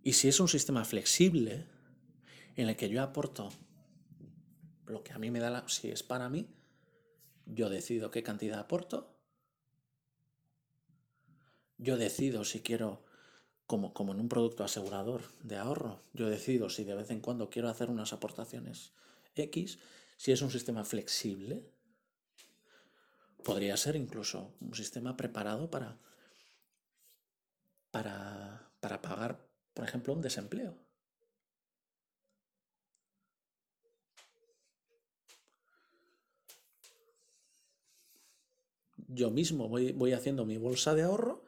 Y 0.03 0.13
si 0.13 0.27
es 0.27 0.39
un 0.39 0.47
sistema 0.47 0.83
flexible, 0.83 1.67
en 2.55 2.67
el 2.67 2.75
que 2.75 2.89
yo 2.89 3.03
aporto 3.03 3.49
lo 4.87 5.03
que 5.03 5.13
a 5.13 5.19
mí 5.19 5.29
me 5.29 5.39
da 5.39 5.51
la... 5.51 5.69
Si 5.69 5.91
es 5.91 6.01
para 6.01 6.27
mí, 6.27 6.47
yo 7.45 7.69
decido 7.69 8.09
qué 8.09 8.23
cantidad 8.23 8.59
aporto. 8.59 9.15
Yo 11.77 11.97
decido 11.97 12.43
si 12.43 12.61
quiero 12.61 13.05
como, 13.79 14.11
en 14.11 14.19
un 14.19 14.27
producto 14.27 14.65
asegurador 14.65 15.21
de 15.43 15.55
ahorro. 15.55 16.01
Yo 16.13 16.29
decido 16.29 16.69
si 16.69 16.83
de 16.83 16.95
vez 16.95 17.09
en 17.09 17.21
cuando 17.21 17.49
quiero 17.49 17.69
hacer 17.69 17.89
unas 17.89 18.11
aportaciones 18.11 18.91
X, 19.35 19.79
si 20.17 20.33
es 20.33 20.41
un 20.41 20.51
sistema 20.51 20.83
flexible, 20.83 21.63
podría 23.45 23.77
ser 23.77 23.95
incluso 23.95 24.53
un 24.59 24.75
sistema 24.75 25.15
preparado 25.15 25.69
para, 25.71 25.97
para, 27.91 28.69
para 28.81 29.01
pagar, 29.01 29.47
por 29.73 29.85
ejemplo, 29.85 30.13
un 30.13 30.21
desempleo. 30.21 30.77
Yo 39.07 39.31
mismo 39.31 39.69
voy, 39.69 39.93
voy 39.93 40.11
haciendo 40.11 40.45
mi 40.45 40.57
bolsa 40.57 40.93
de 40.93 41.03
ahorro 41.03 41.45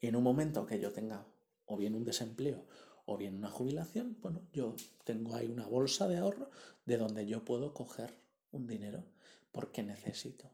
y 0.00 0.08
en 0.08 0.16
un 0.16 0.22
momento 0.22 0.66
que 0.66 0.78
yo 0.78 0.92
tenga 0.92 1.24
o 1.72 1.76
bien 1.76 1.94
un 1.94 2.04
desempleo 2.04 2.66
o 3.06 3.16
bien 3.16 3.34
una 3.34 3.50
jubilación, 3.50 4.16
bueno, 4.20 4.42
yo 4.52 4.76
tengo 5.04 5.34
ahí 5.34 5.48
una 5.48 5.66
bolsa 5.66 6.06
de 6.06 6.18
ahorro 6.18 6.50
de 6.84 6.96
donde 6.96 7.26
yo 7.26 7.44
puedo 7.44 7.74
coger 7.74 8.14
un 8.52 8.66
dinero 8.66 9.04
porque 9.50 9.82
necesito. 9.82 10.50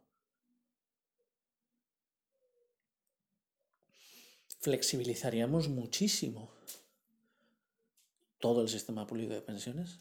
Flexibilizaríamos 4.61 5.69
muchísimo 5.69 6.51
todo 8.39 8.63
el 8.63 8.69
sistema 8.69 9.07
público 9.07 9.35
de 9.35 9.43
pensiones, 9.43 10.01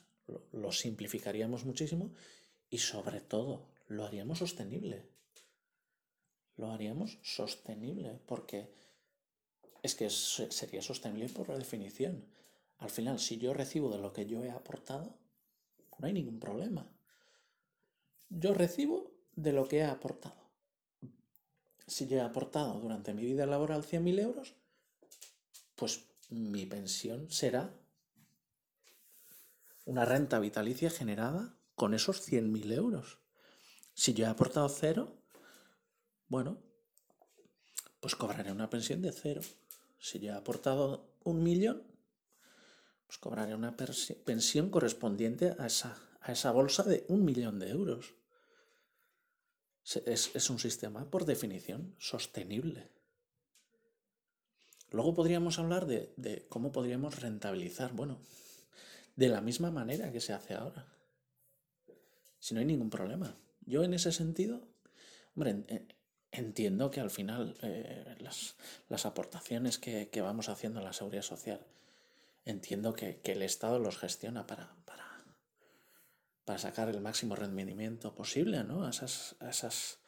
lo, 0.51 0.71
simplificaríamos 0.71 1.65
muchísimo 1.65 2.13
y 2.69 2.79
sobre 2.79 3.21
todo 3.21 3.67
lo 3.87 4.05
haríamos 4.05 4.39
sostenible. 4.39 5.09
Lo 6.55 6.71
haríamos 6.71 7.19
sostenible 7.21 8.19
porque 8.25 8.73
es 9.87 9.95
que 9.95 10.09
sería 10.09 10.81
sostenible 10.81 11.29
por 11.29 11.49
la 11.49 11.57
definición. 11.57 12.25
Al 12.77 12.89
final, 12.89 13.19
si 13.19 13.37
yo 13.37 13.53
recibo 13.53 13.89
de 13.89 13.97
lo 13.97 14.13
que 14.13 14.25
yo 14.25 14.43
he 14.43 14.51
aportado, 14.51 15.17
no 15.97 16.07
hay 16.07 16.13
ningún 16.13 16.39
problema. 16.39 16.87
Yo 18.29 18.53
recibo 18.53 19.11
de 19.35 19.53
lo 19.53 19.67
que 19.67 19.77
he 19.77 19.85
aportado. 19.85 20.51
Si 21.87 22.07
yo 22.07 22.17
he 22.17 22.21
aportado 22.21 22.79
durante 22.79 23.13
mi 23.13 23.23
vida 23.25 23.45
laboral 23.45 23.83
100.000 23.83 24.19
euros, 24.19 24.55
pues 25.75 26.03
mi 26.29 26.65
pensión 26.65 27.31
será 27.31 27.73
una 29.85 30.03
renta 30.03 30.39
vitalicia 30.39 30.89
generada 30.89 31.57
con 31.75 31.93
esos 31.93 32.27
100.000 32.29 32.73
euros. 32.73 33.19
Si 33.93 34.13
yo 34.13 34.25
he 34.25 34.29
aportado 34.29 34.67
cero, 34.67 35.15
bueno, 36.27 36.61
pues 38.01 38.15
cobraré 38.15 38.51
una 38.51 38.69
pensión 38.69 39.01
de 39.01 39.11
cero. 39.11 39.41
Si 39.99 40.19
yo 40.19 40.31
he 40.31 40.35
aportado 40.35 41.09
un 41.23 41.43
millón, 41.43 41.83
pues 43.07 43.17
cobraré 43.17 43.55
una 43.55 43.75
pensión 43.75 44.69
correspondiente 44.69 45.55
a 45.57 45.67
esa, 45.67 45.97
a 46.21 46.31
esa 46.31 46.51
bolsa 46.51 46.83
de 46.83 47.05
un 47.07 47.25
millón 47.25 47.59
de 47.59 47.69
euros. 47.69 48.13
Es, 50.05 50.35
es 50.35 50.49
un 50.49 50.59
sistema, 50.59 51.09
por 51.09 51.25
definición, 51.25 51.95
sostenible. 51.97 52.89
Luego 54.91 55.13
podríamos 55.13 55.59
hablar 55.59 55.85
de, 55.85 56.13
de, 56.17 56.45
cómo 56.49 56.71
podríamos 56.71 57.21
rentabilizar. 57.21 57.93
Bueno, 57.93 58.19
de 59.15 59.29
la 59.29 59.41
misma 59.41 59.71
manera 59.71 60.11
que 60.11 60.21
se 60.21 60.33
hace 60.33 60.53
ahora. 60.53 60.85
Si 62.39 62.53
no 62.53 62.59
hay 62.59 62.65
ningún 62.65 62.89
problema. 62.89 63.35
Yo 63.65 63.83
en 63.83 63.93
ese 63.93 64.11
sentido, 64.11 64.61
hombre, 65.35 65.65
entiendo 66.31 66.91
que 66.91 66.99
al 66.99 67.09
final 67.09 67.57
eh, 67.61 68.15
las, 68.19 69.05
aportaciones 69.05 69.77
que, 69.77 70.09
vamos 70.21 70.49
haciendo 70.49 70.79
a 70.79 70.83
la 70.83 70.93
seguridad 70.93 71.21
social, 71.21 71.65
entiendo 72.45 72.93
que, 72.93 73.19
el 73.23 73.41
Estado 73.41 73.79
los 73.79 73.97
gestiona 73.97 74.45
para, 74.47 74.75
para, 74.85 75.23
para, 76.45 76.59
sacar 76.59 76.89
el 76.89 77.01
máximo 77.01 77.35
rendimiento 77.35 78.13
posible 78.15 78.63
¿no? 78.63 78.85
a, 78.85 78.89
esas, 78.89 79.35
a, 79.39 79.49
esas, 79.49 79.99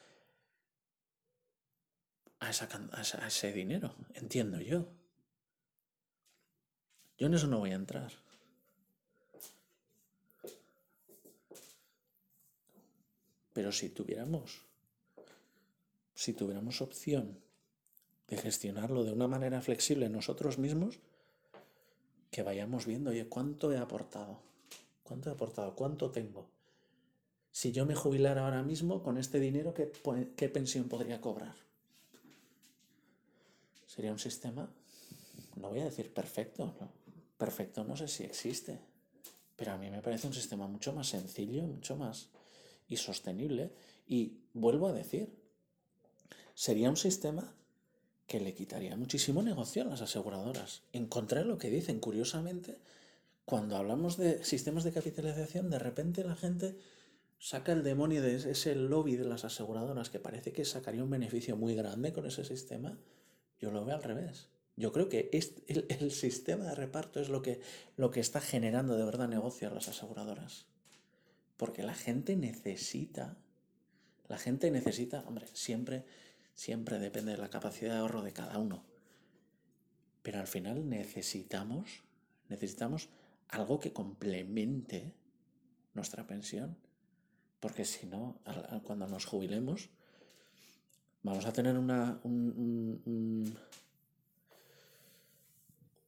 a, 2.39 2.49
esa, 2.49 3.23
a 3.23 3.27
ese 3.27 3.53
dinero, 3.53 3.95
entiendo 4.13 4.59
yo. 4.61 4.87
Yo 7.17 7.27
en 7.27 7.33
eso 7.33 7.47
no 7.47 7.59
voy 7.59 7.71
a 7.71 7.75
entrar. 7.75 8.11
Pero 13.51 13.73
si 13.73 13.89
tuviéramos, 13.89 14.68
si 16.19 16.33
tuviéramos 16.33 16.81
opción 16.81 17.39
de 18.27 18.35
gestionarlo 18.35 19.05
de 19.05 19.13
una 19.13 19.29
manera 19.29 19.61
flexible 19.61 20.09
nosotros 20.09 20.57
mismos, 20.57 20.99
que 22.29 22.43
vayamos 22.43 22.85
viendo, 22.85 23.11
oye, 23.11 23.29
¿cuánto 23.29 23.71
he 23.71 23.77
aportado? 23.77 24.41
¿Cuánto 25.01 25.29
he 25.29 25.33
aportado? 25.33 25.73
¿Cuánto 25.77 26.11
tengo? 26.11 26.49
Si 27.51 27.71
yo 27.71 27.85
me 27.85 27.95
jubilara 27.95 28.43
ahora 28.43 28.63
mismo 28.63 29.01
con 29.01 29.17
este 29.17 29.39
dinero, 29.39 29.73
¿qué, 29.73 30.49
pensión 30.49 30.89
podría 30.89 31.21
cobrar? 31.21 31.55
Sería 33.85 34.11
un 34.11 34.19
sistema, 34.19 34.69
no 35.55 35.69
voy 35.69 35.79
a 35.79 35.85
decir 35.85 36.13
perfecto, 36.13 36.75
perfecto 37.37 37.85
no 37.85 37.95
sé 37.95 38.09
si 38.09 38.25
existe, 38.25 38.77
pero 39.55 39.71
a 39.71 39.77
mí 39.77 39.89
me 39.89 40.01
parece 40.01 40.27
un 40.27 40.33
sistema 40.33 40.67
mucho 40.67 40.91
más 40.91 41.07
sencillo, 41.07 41.63
mucho 41.63 41.95
más 41.95 42.27
y 42.89 42.97
sostenible. 42.97 43.71
Y 44.05 44.41
vuelvo 44.53 44.87
a 44.87 44.91
decir, 44.91 45.38
sería 46.59 46.89
un 46.89 46.97
sistema 46.97 47.55
que 48.27 48.41
le 48.41 48.53
quitaría 48.53 48.97
muchísimo 48.97 49.41
negocio 49.41 49.81
a 49.83 49.85
las 49.85 50.01
aseguradoras. 50.01 50.83
Encontré 50.91 51.45
lo 51.45 51.57
que 51.57 51.69
dicen, 51.69 52.01
curiosamente, 52.01 52.81
cuando 53.45 53.77
hablamos 53.77 54.17
de 54.17 54.43
sistemas 54.43 54.83
de 54.83 54.91
capitalización, 54.91 55.69
de 55.69 55.79
repente 55.79 56.21
la 56.25 56.35
gente 56.35 56.75
saca 57.39 57.71
el 57.71 57.81
demonio 57.81 58.21
de 58.21 58.35
ese 58.35 58.75
lobby 58.75 59.15
de 59.15 59.23
las 59.23 59.45
aseguradoras 59.45 60.09
que 60.09 60.19
parece 60.19 60.51
que 60.51 60.65
sacaría 60.65 61.01
un 61.01 61.09
beneficio 61.09 61.55
muy 61.55 61.75
grande 61.75 62.11
con 62.11 62.25
ese 62.25 62.43
sistema. 62.43 62.99
Yo 63.57 63.71
lo 63.71 63.85
veo 63.85 63.95
al 63.95 64.03
revés. 64.03 64.49
Yo 64.75 64.91
creo 64.91 65.07
que 65.07 65.29
el, 65.31 65.85
el, 65.87 66.11
sistema 66.11 66.65
de 66.65 66.75
reparto 66.75 67.21
es 67.21 67.29
lo 67.29 67.41
que, 67.41 67.61
lo 67.95 68.11
que 68.11 68.19
está 68.19 68.41
generando 68.41 68.97
de 68.97 69.05
verdad 69.05 69.29
negocio 69.29 69.69
a 69.69 69.73
las 69.73 69.87
aseguradoras. 69.87 70.65
Porque 71.55 71.83
la 71.83 71.93
gente 71.93 72.35
necesita, 72.35 73.37
la 74.27 74.37
gente 74.37 74.69
necesita, 74.71 75.23
hombre, 75.25 75.47
siempre, 75.53 76.03
siempre 76.59 76.99
depende 76.99 77.31
de 77.31 77.37
la 77.37 77.49
capacidad 77.49 77.93
de 77.93 77.99
ahorro 77.99 78.21
de 78.21 78.33
cada 78.33 78.57
uno. 78.57 78.83
Pero 80.21 80.41
al 80.41 80.47
final 80.47 80.89
necesitamos, 80.89 82.03
necesitamos 82.49 83.07
algo 83.47 83.79
que 83.79 83.93
complemente 83.93 85.13
nuestra 85.93 86.27
pensión. 86.27 86.75
Porque 87.61 87.85
si 87.85 88.07
no, 88.07 88.41
cuando 88.83 89.07
nos 89.07 89.25
jubilemos, 89.25 89.89
vamos 91.23 91.45
a 91.45 91.53
tener 91.53 91.77
una, 91.77 92.19
un, 92.23 93.01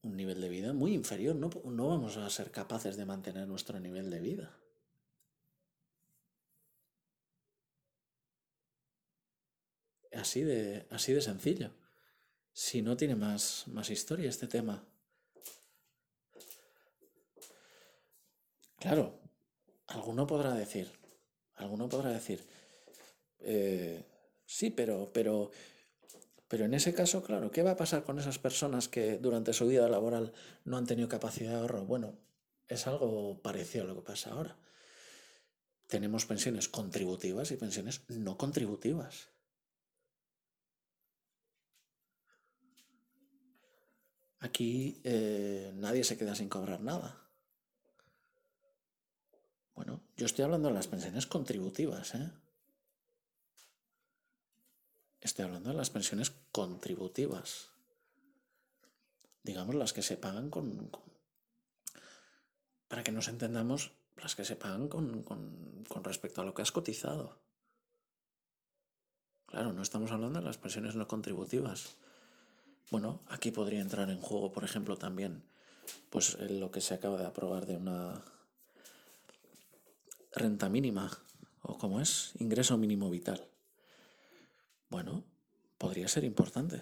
un, 0.03 0.17
nivel 0.17 0.41
de 0.41 0.49
vida 0.49 0.73
muy 0.73 0.93
inferior. 0.93 1.33
No, 1.37 1.49
no 1.63 1.87
vamos 1.87 2.17
a 2.17 2.29
ser 2.29 2.51
capaces 2.51 2.97
de 2.97 3.05
mantener 3.05 3.47
nuestro 3.47 3.79
nivel 3.79 4.09
de 4.09 4.19
vida. 4.19 4.60
Así 10.21 10.43
de, 10.43 10.85
así 10.91 11.13
de 11.13 11.21
sencillo. 11.21 11.71
Si 12.53 12.83
no 12.83 12.95
tiene 12.95 13.15
más, 13.15 13.63
más 13.67 13.89
historia 13.89 14.29
este 14.29 14.47
tema. 14.47 14.85
Claro, 18.77 19.19
alguno 19.87 20.27
podrá 20.27 20.53
decir, 20.53 20.91
alguno 21.55 21.89
podrá 21.89 22.11
decir, 22.11 22.45
eh, 23.39 24.03
sí, 24.45 24.69
pero, 24.69 25.11
pero, 25.11 25.49
pero 26.47 26.65
en 26.65 26.73
ese 26.75 26.93
caso, 26.93 27.23
claro, 27.23 27.51
¿qué 27.51 27.63
va 27.63 27.71
a 27.71 27.77
pasar 27.77 28.03
con 28.03 28.19
esas 28.19 28.37
personas 28.37 28.87
que 28.87 29.17
durante 29.17 29.53
su 29.53 29.67
vida 29.67 29.89
laboral 29.89 30.33
no 30.65 30.77
han 30.77 30.85
tenido 30.85 31.09
capacidad 31.09 31.51
de 31.51 31.57
ahorro? 31.57 31.85
Bueno, 31.85 32.15
es 32.67 32.85
algo 32.85 33.41
parecido 33.41 33.85
a 33.85 33.87
lo 33.87 33.95
que 33.95 34.01
pasa 34.01 34.31
ahora. 34.31 34.55
Tenemos 35.87 36.25
pensiones 36.25 36.69
contributivas 36.69 37.51
y 37.51 37.57
pensiones 37.57 38.01
no 38.09 38.37
contributivas. 38.37 39.31
Aquí 44.41 44.99
eh, 45.03 45.71
nadie 45.75 46.03
se 46.03 46.17
queda 46.17 46.33
sin 46.33 46.49
cobrar 46.49 46.81
nada. 46.81 47.15
Bueno, 49.75 50.01
yo 50.17 50.25
estoy 50.25 50.43
hablando 50.43 50.67
de 50.67 50.73
las 50.73 50.87
pensiones 50.87 51.27
contributivas, 51.27 52.15
¿eh? 52.15 52.31
Estoy 55.21 55.45
hablando 55.45 55.69
de 55.69 55.75
las 55.75 55.91
pensiones 55.91 56.31
contributivas. 56.51 57.69
Digamos 59.43 59.75
las 59.75 59.93
que 59.93 60.01
se 60.01 60.17
pagan 60.17 60.49
con, 60.49 60.89
para 62.87 63.03
que 63.03 63.11
nos 63.11 63.27
entendamos, 63.27 63.91
las 64.17 64.35
que 64.35 64.43
se 64.43 64.55
pagan 64.55 64.87
con, 64.87 65.21
con 65.21 66.03
respecto 66.03 66.41
a 66.41 66.45
lo 66.45 66.55
que 66.55 66.63
has 66.63 66.71
cotizado. 66.71 67.37
Claro, 69.45 69.73
no 69.73 69.83
estamos 69.83 70.11
hablando 70.11 70.39
de 70.39 70.45
las 70.45 70.57
pensiones 70.57 70.95
no 70.95 71.07
contributivas. 71.07 71.97
Bueno, 72.91 73.21
aquí 73.29 73.51
podría 73.51 73.79
entrar 73.79 74.09
en 74.09 74.19
juego, 74.19 74.51
por 74.51 74.65
ejemplo, 74.65 74.97
también 74.97 75.43
pues 76.09 76.37
lo 76.39 76.71
que 76.71 76.81
se 76.81 76.93
acaba 76.93 77.17
de 77.17 77.25
aprobar 77.25 77.65
de 77.65 77.77
una 77.77 78.21
renta 80.33 80.67
mínima, 80.67 81.09
o 81.61 81.77
como 81.77 82.01
es, 82.01 82.33
ingreso 82.39 82.77
mínimo 82.77 83.09
vital. 83.09 83.47
Bueno, 84.89 85.23
podría 85.77 86.09
ser 86.09 86.25
importante. 86.25 86.81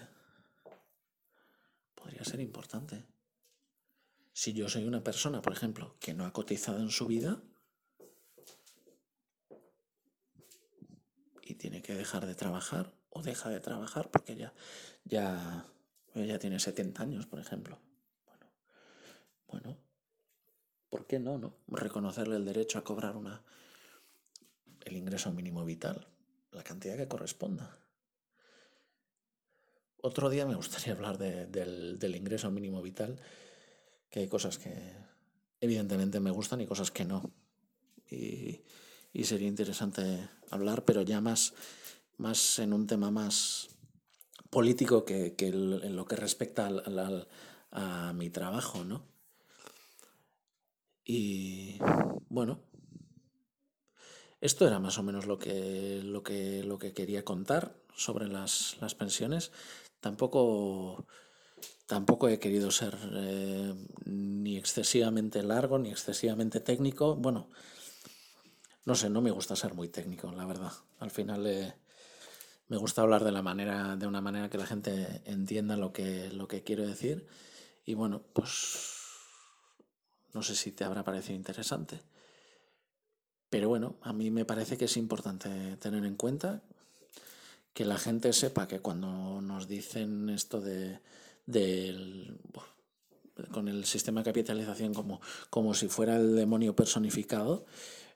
Podría 1.94 2.24
ser 2.24 2.40
importante. 2.40 3.04
Si 4.32 4.52
yo 4.52 4.68
soy 4.68 4.86
una 4.86 5.04
persona, 5.04 5.40
por 5.42 5.52
ejemplo, 5.52 5.96
que 6.00 6.12
no 6.12 6.26
ha 6.26 6.32
cotizado 6.32 6.80
en 6.80 6.90
su 6.90 7.06
vida 7.06 7.40
y 11.42 11.54
tiene 11.54 11.82
que 11.82 11.94
dejar 11.94 12.26
de 12.26 12.34
trabajar 12.34 12.92
o 13.10 13.22
deja 13.22 13.48
de 13.48 13.60
trabajar 13.60 14.10
porque 14.10 14.34
ya, 14.34 14.52
ya 15.04 15.66
ella 16.14 16.38
tiene 16.38 16.58
70 16.58 17.02
años, 17.02 17.26
por 17.26 17.40
ejemplo. 17.40 17.78
Bueno, 18.26 18.46
bueno, 19.48 19.76
¿por 20.88 21.06
qué 21.06 21.18
no, 21.18 21.38
no? 21.38 21.54
Reconocerle 21.68 22.36
el 22.36 22.44
derecho 22.44 22.78
a 22.78 22.84
cobrar 22.84 23.16
una, 23.16 23.42
el 24.84 24.96
ingreso 24.96 25.32
mínimo 25.32 25.64
vital, 25.64 26.08
la 26.52 26.62
cantidad 26.62 26.96
que 26.96 27.08
corresponda. 27.08 27.78
Otro 30.02 30.30
día 30.30 30.46
me 30.46 30.54
gustaría 30.54 30.94
hablar 30.94 31.18
del, 31.18 32.14
ingreso 32.16 32.50
mínimo 32.50 32.80
vital, 32.80 33.20
que 34.08 34.20
hay 34.20 34.28
cosas 34.28 34.58
que 34.58 34.72
evidentemente 35.60 36.20
me 36.20 36.30
gustan 36.30 36.60
y 36.60 36.66
cosas 36.66 36.90
que 36.90 37.04
no. 37.04 37.30
Y, 38.10 38.62
sería 39.24 39.48
interesante 39.48 40.28
hablar, 40.50 40.84
pero 40.84 41.02
ya 41.02 41.20
más, 41.20 41.52
más 42.16 42.58
en 42.58 42.72
un 42.72 42.86
tema 42.86 43.10
más, 43.10 43.68
político 44.50 45.04
que, 45.04 45.34
en 45.38 45.96
lo 45.96 46.04
que 46.04 46.16
respecta 46.16 46.68
a 47.72 48.12
mi 48.12 48.30
trabajo, 48.30 48.84
¿no? 48.84 49.04
Y 51.04 51.78
bueno, 52.28 52.60
esto 54.40 54.66
era 54.66 54.78
más 54.78 54.96
o 54.98 55.02
menos 55.02 55.26
lo 55.26 55.38
que, 55.38 56.00
lo 56.02 56.22
que, 56.22 56.62
lo 56.64 56.78
que 56.78 56.94
quería 56.94 57.24
contar 57.24 57.74
sobre 57.94 58.26
las, 58.28 58.76
pensiones. 58.98 59.52
Tampoco, 60.00 61.06
tampoco 61.86 62.28
he 62.28 62.38
querido 62.38 62.70
ser 62.70 62.96
eh, 63.12 63.74
ni 64.06 64.56
excesivamente 64.56 65.42
largo 65.42 65.78
ni 65.78 65.90
excesivamente 65.90 66.60
técnico. 66.60 67.16
Bueno, 67.16 67.50
no 68.86 68.94
sé, 68.94 69.10
no 69.10 69.20
me 69.20 69.30
gusta 69.30 69.56
ser 69.56 69.74
muy 69.74 69.88
técnico, 69.88 70.32
la 70.32 70.46
verdad. 70.46 70.72
Al 71.00 71.10
final 71.10 71.46
me 72.70 72.78
gusta 72.78 73.02
hablar 73.02 73.22
de 73.24 73.32
la 73.32 73.42
manera, 73.42 73.96
de 73.96 74.06
una 74.06 74.22
manera 74.22 74.48
que 74.48 74.56
la 74.56 74.64
gente 74.64 75.20
entienda 75.26 75.76
lo 75.76 75.92
que, 75.92 76.30
lo 76.32 76.48
que 76.48 76.62
quiero 76.62 76.86
decir. 76.86 77.26
Y 77.84 77.92
bueno, 77.92 78.22
pues 78.32 78.78
no 80.32 80.42
sé 80.42 80.56
si 80.56 80.72
te 80.72 80.84
habrá 80.84 81.04
parecido 81.04 81.36
interesante. 81.36 82.00
Pero 83.50 83.68
bueno, 83.68 83.96
a 84.00 84.14
mí 84.14 84.30
me 84.30 84.46
parece 84.46 84.78
que 84.78 84.86
es 84.86 84.96
importante 84.96 85.76
tener 85.76 86.06
en 86.06 86.14
cuenta 86.14 86.62
que 87.74 87.84
la 87.84 87.98
gente 87.98 88.32
sepa 88.32 88.66
que 88.66 88.80
cuando 88.80 89.42
nos 89.42 89.68
dicen 89.68 90.30
esto 90.30 90.62
de 90.62 91.00
con 93.50 93.68
el 93.68 93.84
sistema 93.84 94.20
de 94.20 94.30
capitalización 94.30 94.94
como, 94.94 95.20
como 95.48 95.74
si 95.74 95.88
fuera 95.88 96.16
el 96.16 96.36
demonio 96.36 96.74
personificado, 96.76 97.66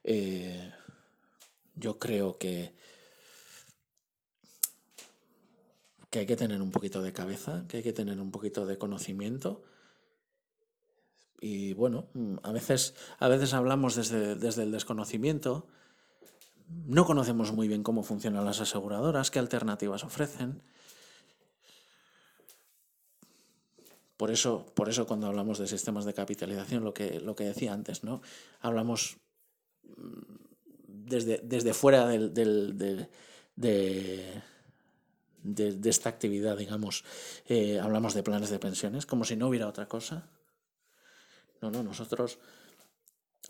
eh, 0.05 0.73
yo 1.75 1.99
creo 1.99 2.39
que, 2.39 2.75
que 6.15 6.21
hay 6.21 6.27
que 6.27 6.37
tener 6.37 6.63
un 6.63 6.71
poquito 6.71 7.03
de 7.03 7.13
cabeza, 7.13 7.65
que 7.67 7.79
hay 7.79 7.83
que 7.83 7.93
tener 7.93 8.21
un 8.21 8.31
poquito 8.31 8.67
de 8.67 8.79
conocimiento. 8.79 9.65
Y 11.41 11.73
bueno, 11.73 12.07
a 12.45 12.53
veces, 12.53 12.95
a 13.19 13.27
veces 13.27 13.53
hablamos 13.53 13.97
desde, 13.97 14.37
desde 14.37 14.63
el 14.63 14.71
desconocimiento, 14.71 15.67
no 16.87 17.05
conocemos 17.05 17.53
muy 17.53 17.67
bien 17.67 17.83
cómo 17.83 18.05
funcionan 18.05 18.45
las 18.45 18.61
aseguradoras, 18.61 19.33
qué 19.33 19.41
alternativas 19.41 20.05
ofrecen. 20.05 20.63
Por 24.17 24.31
eso, 24.31 24.67
por 24.77 24.89
eso 24.89 25.09
cuando 25.09 25.27
hablamos 25.27 25.59
de 25.59 25.67
sistemas 25.67 26.05
de 26.05 26.15
capitalización, 26.15 26.85
lo 26.85 26.95
que, 26.95 27.19
lo 27.19 27.35
que 27.35 27.43
decía 27.43 27.73
antes, 27.73 28.05
¿no? 28.05 28.23
Hablamos 28.61 29.17
mm, 29.83 30.37
desde, 30.87 31.41
desde 31.43 31.75
fuera 31.75 32.07
del, 32.07 32.33
de, 33.57 34.43
de, 35.45 35.79
esta 35.89 36.09
actividad, 36.09 36.57
digamos, 36.57 37.05
eh, 37.47 37.79
hablamos 37.79 38.15
de 38.15 38.23
planes 38.23 38.51
de 38.51 38.59
pensiones, 38.59 39.07
como 39.07 39.25
si 39.25 39.37
no 39.37 39.49
hubiera 39.49 39.69
otra 39.69 39.87
cosa. 39.87 40.27
No, 41.61 41.71
no, 41.71 41.83
nosotros, 41.83 42.39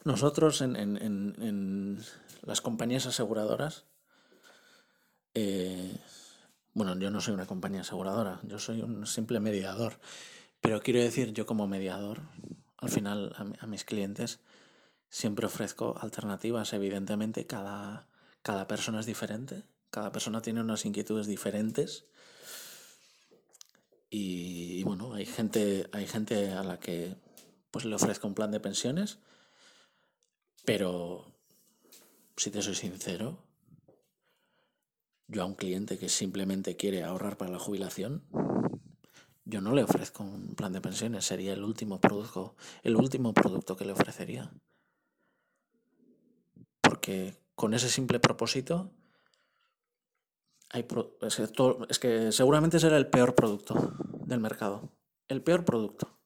nosotros 0.05 0.61
en, 0.61 0.77
en, 0.77 0.97
en, 0.99 1.99
las 2.43 2.61
compañías 2.61 3.07
aseguradoras, 3.07 3.87
eh, 5.33 5.97
bueno, 6.75 6.99
yo 6.99 7.11
no 7.11 7.21
soy 7.21 7.35
una 7.35 7.47
compañía 7.47 7.81
aseguradora, 7.81 8.41
yo 8.43 8.59
soy 8.59 8.83
un 8.83 9.07
simple 9.07 9.41
mediador. 9.41 9.99
Pero 10.61 10.81
quiero 10.81 11.01
decir, 11.01 11.33
yo 11.33 11.47
como 11.47 11.67
mediador, 11.67 12.23
al 12.79 12.89
final 12.89 13.35
a, 13.61 13.67
mis 13.67 13.85
clientes 13.85 14.41
siempre 15.11 15.47
ofrezco 15.47 15.95
alternativas. 16.01 16.73
Evidentemente, 16.73 17.47
cada, 17.47 18.09
cada 18.43 18.67
persona 18.67 19.01
es 19.01 19.07
diferente, 19.07 19.65
cada 19.95 20.11
persona 20.11 20.43
tiene 20.43 20.61
unas 20.61 20.85
inquietudes 20.87 21.29
diferentes. 21.29 22.05
Y, 24.11 24.83
bueno, 24.83 25.15
hay 25.15 25.25
gente, 25.25 25.89
hay 25.93 26.09
gente 26.09 26.51
a 26.51 26.65
la 26.65 26.81
que 26.81 27.17
pues 27.71 27.85
le 27.85 27.95
ofrezco 27.95 28.27
un 28.27 28.35
plan 28.35 28.51
de 28.51 28.59
pensiones, 28.59 29.21
pero 30.65 31.33
si 32.37 32.51
te 32.51 32.61
soy 32.61 32.75
sincero, 32.75 33.45
yo 35.29 35.43
a 35.43 35.47
un 35.47 35.55
cliente 35.55 35.97
que 35.97 36.09
simplemente 36.09 36.77
quiere 36.77 37.05
ahorrar 37.05 37.37
para 37.37 37.53
la 37.53 37.61
jubilación, 37.61 38.25
yo 39.45 39.61
no 39.61 39.75
le 39.75 39.85
ofrezco 39.85 40.25
un 40.25 40.57
plan 40.57 40.73
de 40.73 40.81
pensiones, 40.81 41.25
sería 41.25 41.53
el 41.53 41.63
último 41.63 42.01
producto, 42.01 42.57
el 42.83 42.97
último 42.97 43.33
producto 43.33 43.77
que 43.77 43.85
le 43.85 43.93
ofrecería. 43.93 44.53
Porque 46.81 47.41
con 47.55 47.75
ese 47.75 47.89
simple 47.89 48.19
propósito 48.19 48.93
hay 50.75 50.87
es, 51.23 51.37
que 51.37 51.43
es 51.89 51.99
que 51.99 52.33
seguramente 52.33 52.79
será 52.79 52.97
el 52.97 53.09
peor 53.09 53.35
producto 53.35 53.95
del 54.27 54.41
mercado. 54.41 54.93
El 55.29 55.43
peor 55.43 55.65
producto. 55.65 56.19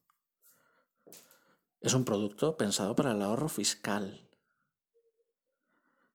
Es 1.79 1.93
un 1.93 2.03
producto 2.03 2.57
pensado 2.57 2.95
para 2.95 3.11
el 3.11 3.21
ahorro 3.21 3.47
fiscal. 3.47 4.27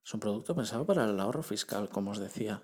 Es 0.05 0.13
un 0.13 0.21
producto 0.21 0.55
pensado 0.55 0.85
para 0.85 1.05
el 1.05 1.19
ahorro 1.19 1.43
fiscal, 1.43 1.89
como 1.89 2.11
os 2.11 2.19
decía. 2.19 2.63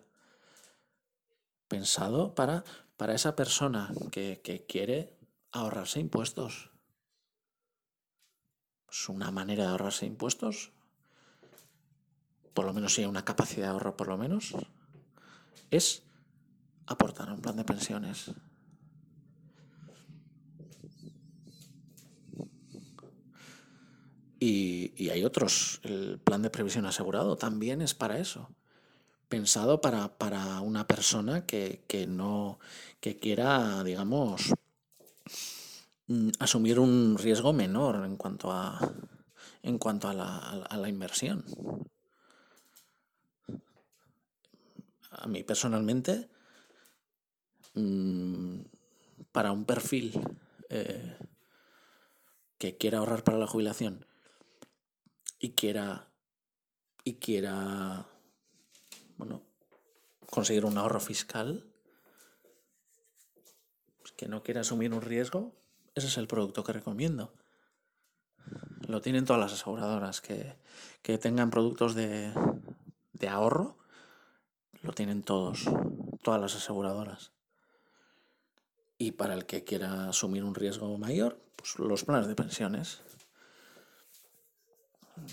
Pensado 1.69 2.35
para 2.35 2.65
para 3.01 3.15
esa 3.15 3.35
persona 3.35 3.91
que, 4.13 4.67
quiere 4.69 5.17
ahorrarse 5.53 6.01
impuestos. 6.01 6.71
Es 8.91 9.09
una 9.09 9.31
manera 9.31 9.65
de 9.65 9.71
ahorrarse 9.71 10.05
impuestos, 10.05 10.73
por 12.53 12.67
lo 12.67 12.75
menos 12.75 12.93
si 12.93 13.01
hay 13.01 13.07
una 13.07 13.25
capacidad 13.25 13.69
de 13.69 13.73
ahorro 13.73 13.97
por 13.97 14.09
lo 14.09 14.19
menos, 14.19 14.55
es 15.71 16.03
aportar 16.87 17.29
a 17.29 17.35
un 17.35 17.41
plan 17.41 17.57
de 17.57 17.65
pensiones. 17.65 18.31
Y, 24.39 24.95
y, 24.97 25.11
hay 25.11 25.25
otros. 25.25 25.81
El 25.83 26.19
plan 26.19 26.41
de 26.41 26.51
previsión 26.51 26.87
asegurado 26.87 27.37
también 27.37 27.83
es 27.83 27.95
para 27.95 28.19
eso 28.19 28.49
pensado 29.31 29.81
para, 29.81 30.19
para 30.19 30.61
una 30.61 30.87
persona 30.89 31.47
que, 31.47 31.81
no 32.09 32.59
que 33.01 33.17
quiera, 33.17 33.83
digamos, 33.85 34.53
mm, 36.09 36.31
asumir 36.41 36.81
un 36.81 37.17
riesgo 37.17 37.53
menor 37.53 38.05
en 38.05 38.17
cuanto 38.17 38.51
a, 38.51 38.93
en 39.63 39.79
cuanto 39.79 40.09
a 40.09 40.15
la, 40.15 40.37
a 40.37 40.77
la 40.77 40.89
inversión. 40.89 41.45
A 45.11 45.27
mí 45.27 45.43
personalmente, 45.43 46.29
mm, 47.75 48.61
para 49.33 49.53
un 49.53 49.65
perfil 49.65 50.21
eh, 50.69 51.19
que 52.59 52.77
quiera 52.77 52.99
ahorrar 52.99 53.25
para 53.25 53.39
la 53.39 53.47
jubilación 53.47 54.07
y 55.39 55.53
quiera 55.53 56.09
y 57.05 57.15
quiera 57.15 58.07
bueno, 59.17 59.43
conseguir 60.31 60.65
un 60.65 60.79
ahorro 60.79 61.01
fiscal, 61.01 61.67
pues, 64.01 64.13
que 64.13 64.29
no 64.29 64.43
quiere 64.43 64.61
asumir 64.61 64.95
un 64.95 65.03
riesgo, 65.03 65.55
ese 65.95 66.07
es 66.07 66.17
el 66.17 66.27
producto 66.27 66.65
que 66.65 66.73
recomiendo. 66.73 67.35
Lo 68.89 69.01
tienen 69.01 69.25
todas 69.25 69.41
las 69.41 69.53
aseguradoras, 69.53 70.21
que, 70.21 70.57
tengan 71.19 71.51
productos 71.51 71.95
de, 71.95 72.33
de 73.13 73.29
ahorro, 73.29 73.77
lo 74.83 74.93
tienen 74.93 75.23
todos, 75.23 75.65
todas 76.23 76.41
las 76.41 76.57
aseguradoras. 76.57 77.33
Y 78.99 79.13
para 79.13 79.35
el 79.35 79.47
que 79.47 79.65
quiera 79.65 80.09
asumir 80.09 80.45
un 80.45 80.55
riesgo 80.55 80.97
mayor, 80.99 81.41
pues 81.57 81.79
los 81.79 82.05
planes 82.05 82.27
de 82.27 82.35
pensiones 82.35 83.01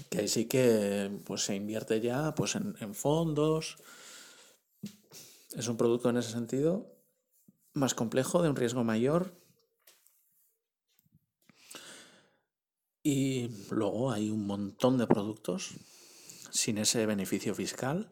que 0.09 0.19
ahí 0.19 0.27
sí 0.27 0.45
que 0.45 1.21
pues, 1.25 1.43
se 1.43 1.55
invierte 1.55 2.01
ya 2.01 2.33
pues, 2.35 2.55
en, 2.55 2.95
fondos. 2.95 3.77
Es 5.55 5.67
un 5.67 5.77
producto 5.77 6.09
en 6.09 6.17
ese 6.17 6.31
sentido 6.31 6.93
más 7.73 7.93
complejo, 7.93 8.41
de 8.41 8.49
un 8.49 8.55
riesgo 8.55 8.83
mayor. 8.83 9.33
Y 13.03 13.49
luego 13.69 14.11
hay 14.11 14.29
un 14.29 14.45
montón 14.45 14.97
de 14.97 15.07
productos 15.07 15.75
sin 16.51 16.77
ese 16.77 17.05
beneficio 17.05 17.53
fiscal, 17.55 18.11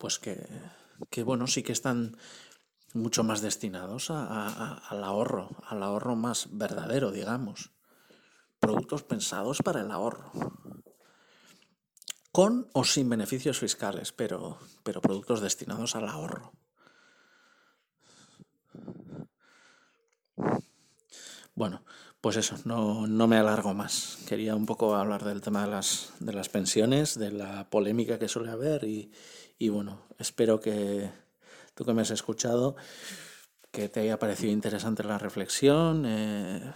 pues 0.00 0.18
que, 0.18 1.22
bueno, 1.22 1.46
sí 1.46 1.62
que 1.62 1.72
están 1.72 2.16
mucho 2.94 3.22
más 3.22 3.40
destinados 3.42 4.10
al 4.10 5.04
ahorro, 5.04 5.50
al 5.68 5.82
ahorro 5.84 6.16
más 6.16 6.48
verdadero, 6.50 7.12
digamos 7.12 7.70
productos 8.60 9.02
pensados 9.02 9.58
para 9.64 9.80
el 9.80 9.90
ahorro. 9.90 10.30
Con 12.30 12.68
o 12.74 12.84
sin 12.84 13.08
beneficios 13.08 13.58
fiscales, 13.58 14.12
pero, 14.12 14.58
pero 14.84 15.00
productos 15.00 15.40
destinados 15.40 15.96
al 15.96 16.08
ahorro. 16.08 16.52
Bueno, 21.56 21.82
pues 22.20 22.36
eso, 22.36 22.56
no, 22.64 23.26
me 23.26 23.36
alargo 23.36 23.74
más. 23.74 24.18
Quería 24.28 24.54
un 24.54 24.66
poco 24.66 24.94
hablar 24.94 25.24
del 25.24 25.40
tema 25.40 25.64
de 25.64 25.70
las, 25.70 26.12
de 26.20 26.32
las 26.32 26.48
pensiones, 26.48 27.18
de 27.18 27.32
la 27.32 27.68
polémica 27.68 28.18
que 28.18 28.28
suele 28.28 28.52
haber 28.52 28.84
y, 28.84 29.10
bueno, 29.68 30.02
espero 30.18 30.60
que 30.60 31.10
tú 31.74 31.84
que 31.84 31.92
me 31.92 32.02
has 32.02 32.10
escuchado, 32.10 32.76
que 33.70 33.88
te 33.88 34.00
haya 34.00 34.18
parecido 34.18 34.52
interesante 34.52 35.04
la 35.04 35.18
reflexión. 35.18 36.04
Eh, 36.06 36.72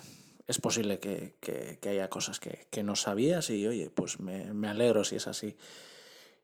es 0.47 0.61
posible 0.61 0.99
que, 0.99 1.79
haya 1.89 2.09
cosas 2.09 2.39
que, 2.41 2.83
no 2.83 2.97
sabías 2.97 3.51
y 3.51 3.67
oye, 3.67 3.91
pues 3.91 4.21
me, 4.21 4.69
alegro 4.69 5.05
si 5.05 5.17
es 5.17 5.27
así. 5.27 5.57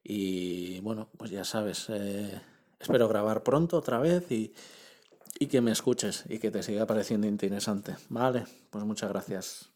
Y 0.03 0.81
bueno, 0.81 1.11
pues 1.19 1.31
ya 1.31 1.45
sabes, 1.45 1.87
eh, 1.91 2.41
espero 2.79 3.09
grabar 3.09 3.43
pronto 3.43 3.77
otra 3.77 3.99
vez 3.99 4.31
y, 4.33 4.55
y 5.39 5.47
que 5.47 5.61
me 5.61 5.73
escuches 5.73 6.25
y 6.29 6.39
que 6.39 6.51
te 6.51 6.63
siga 6.63 6.87
pareciendo 6.87 7.27
interesante. 7.27 7.97
Vale, 8.09 8.45
pues 8.71 8.85
muchas 8.85 9.11
gracias. 9.11 9.71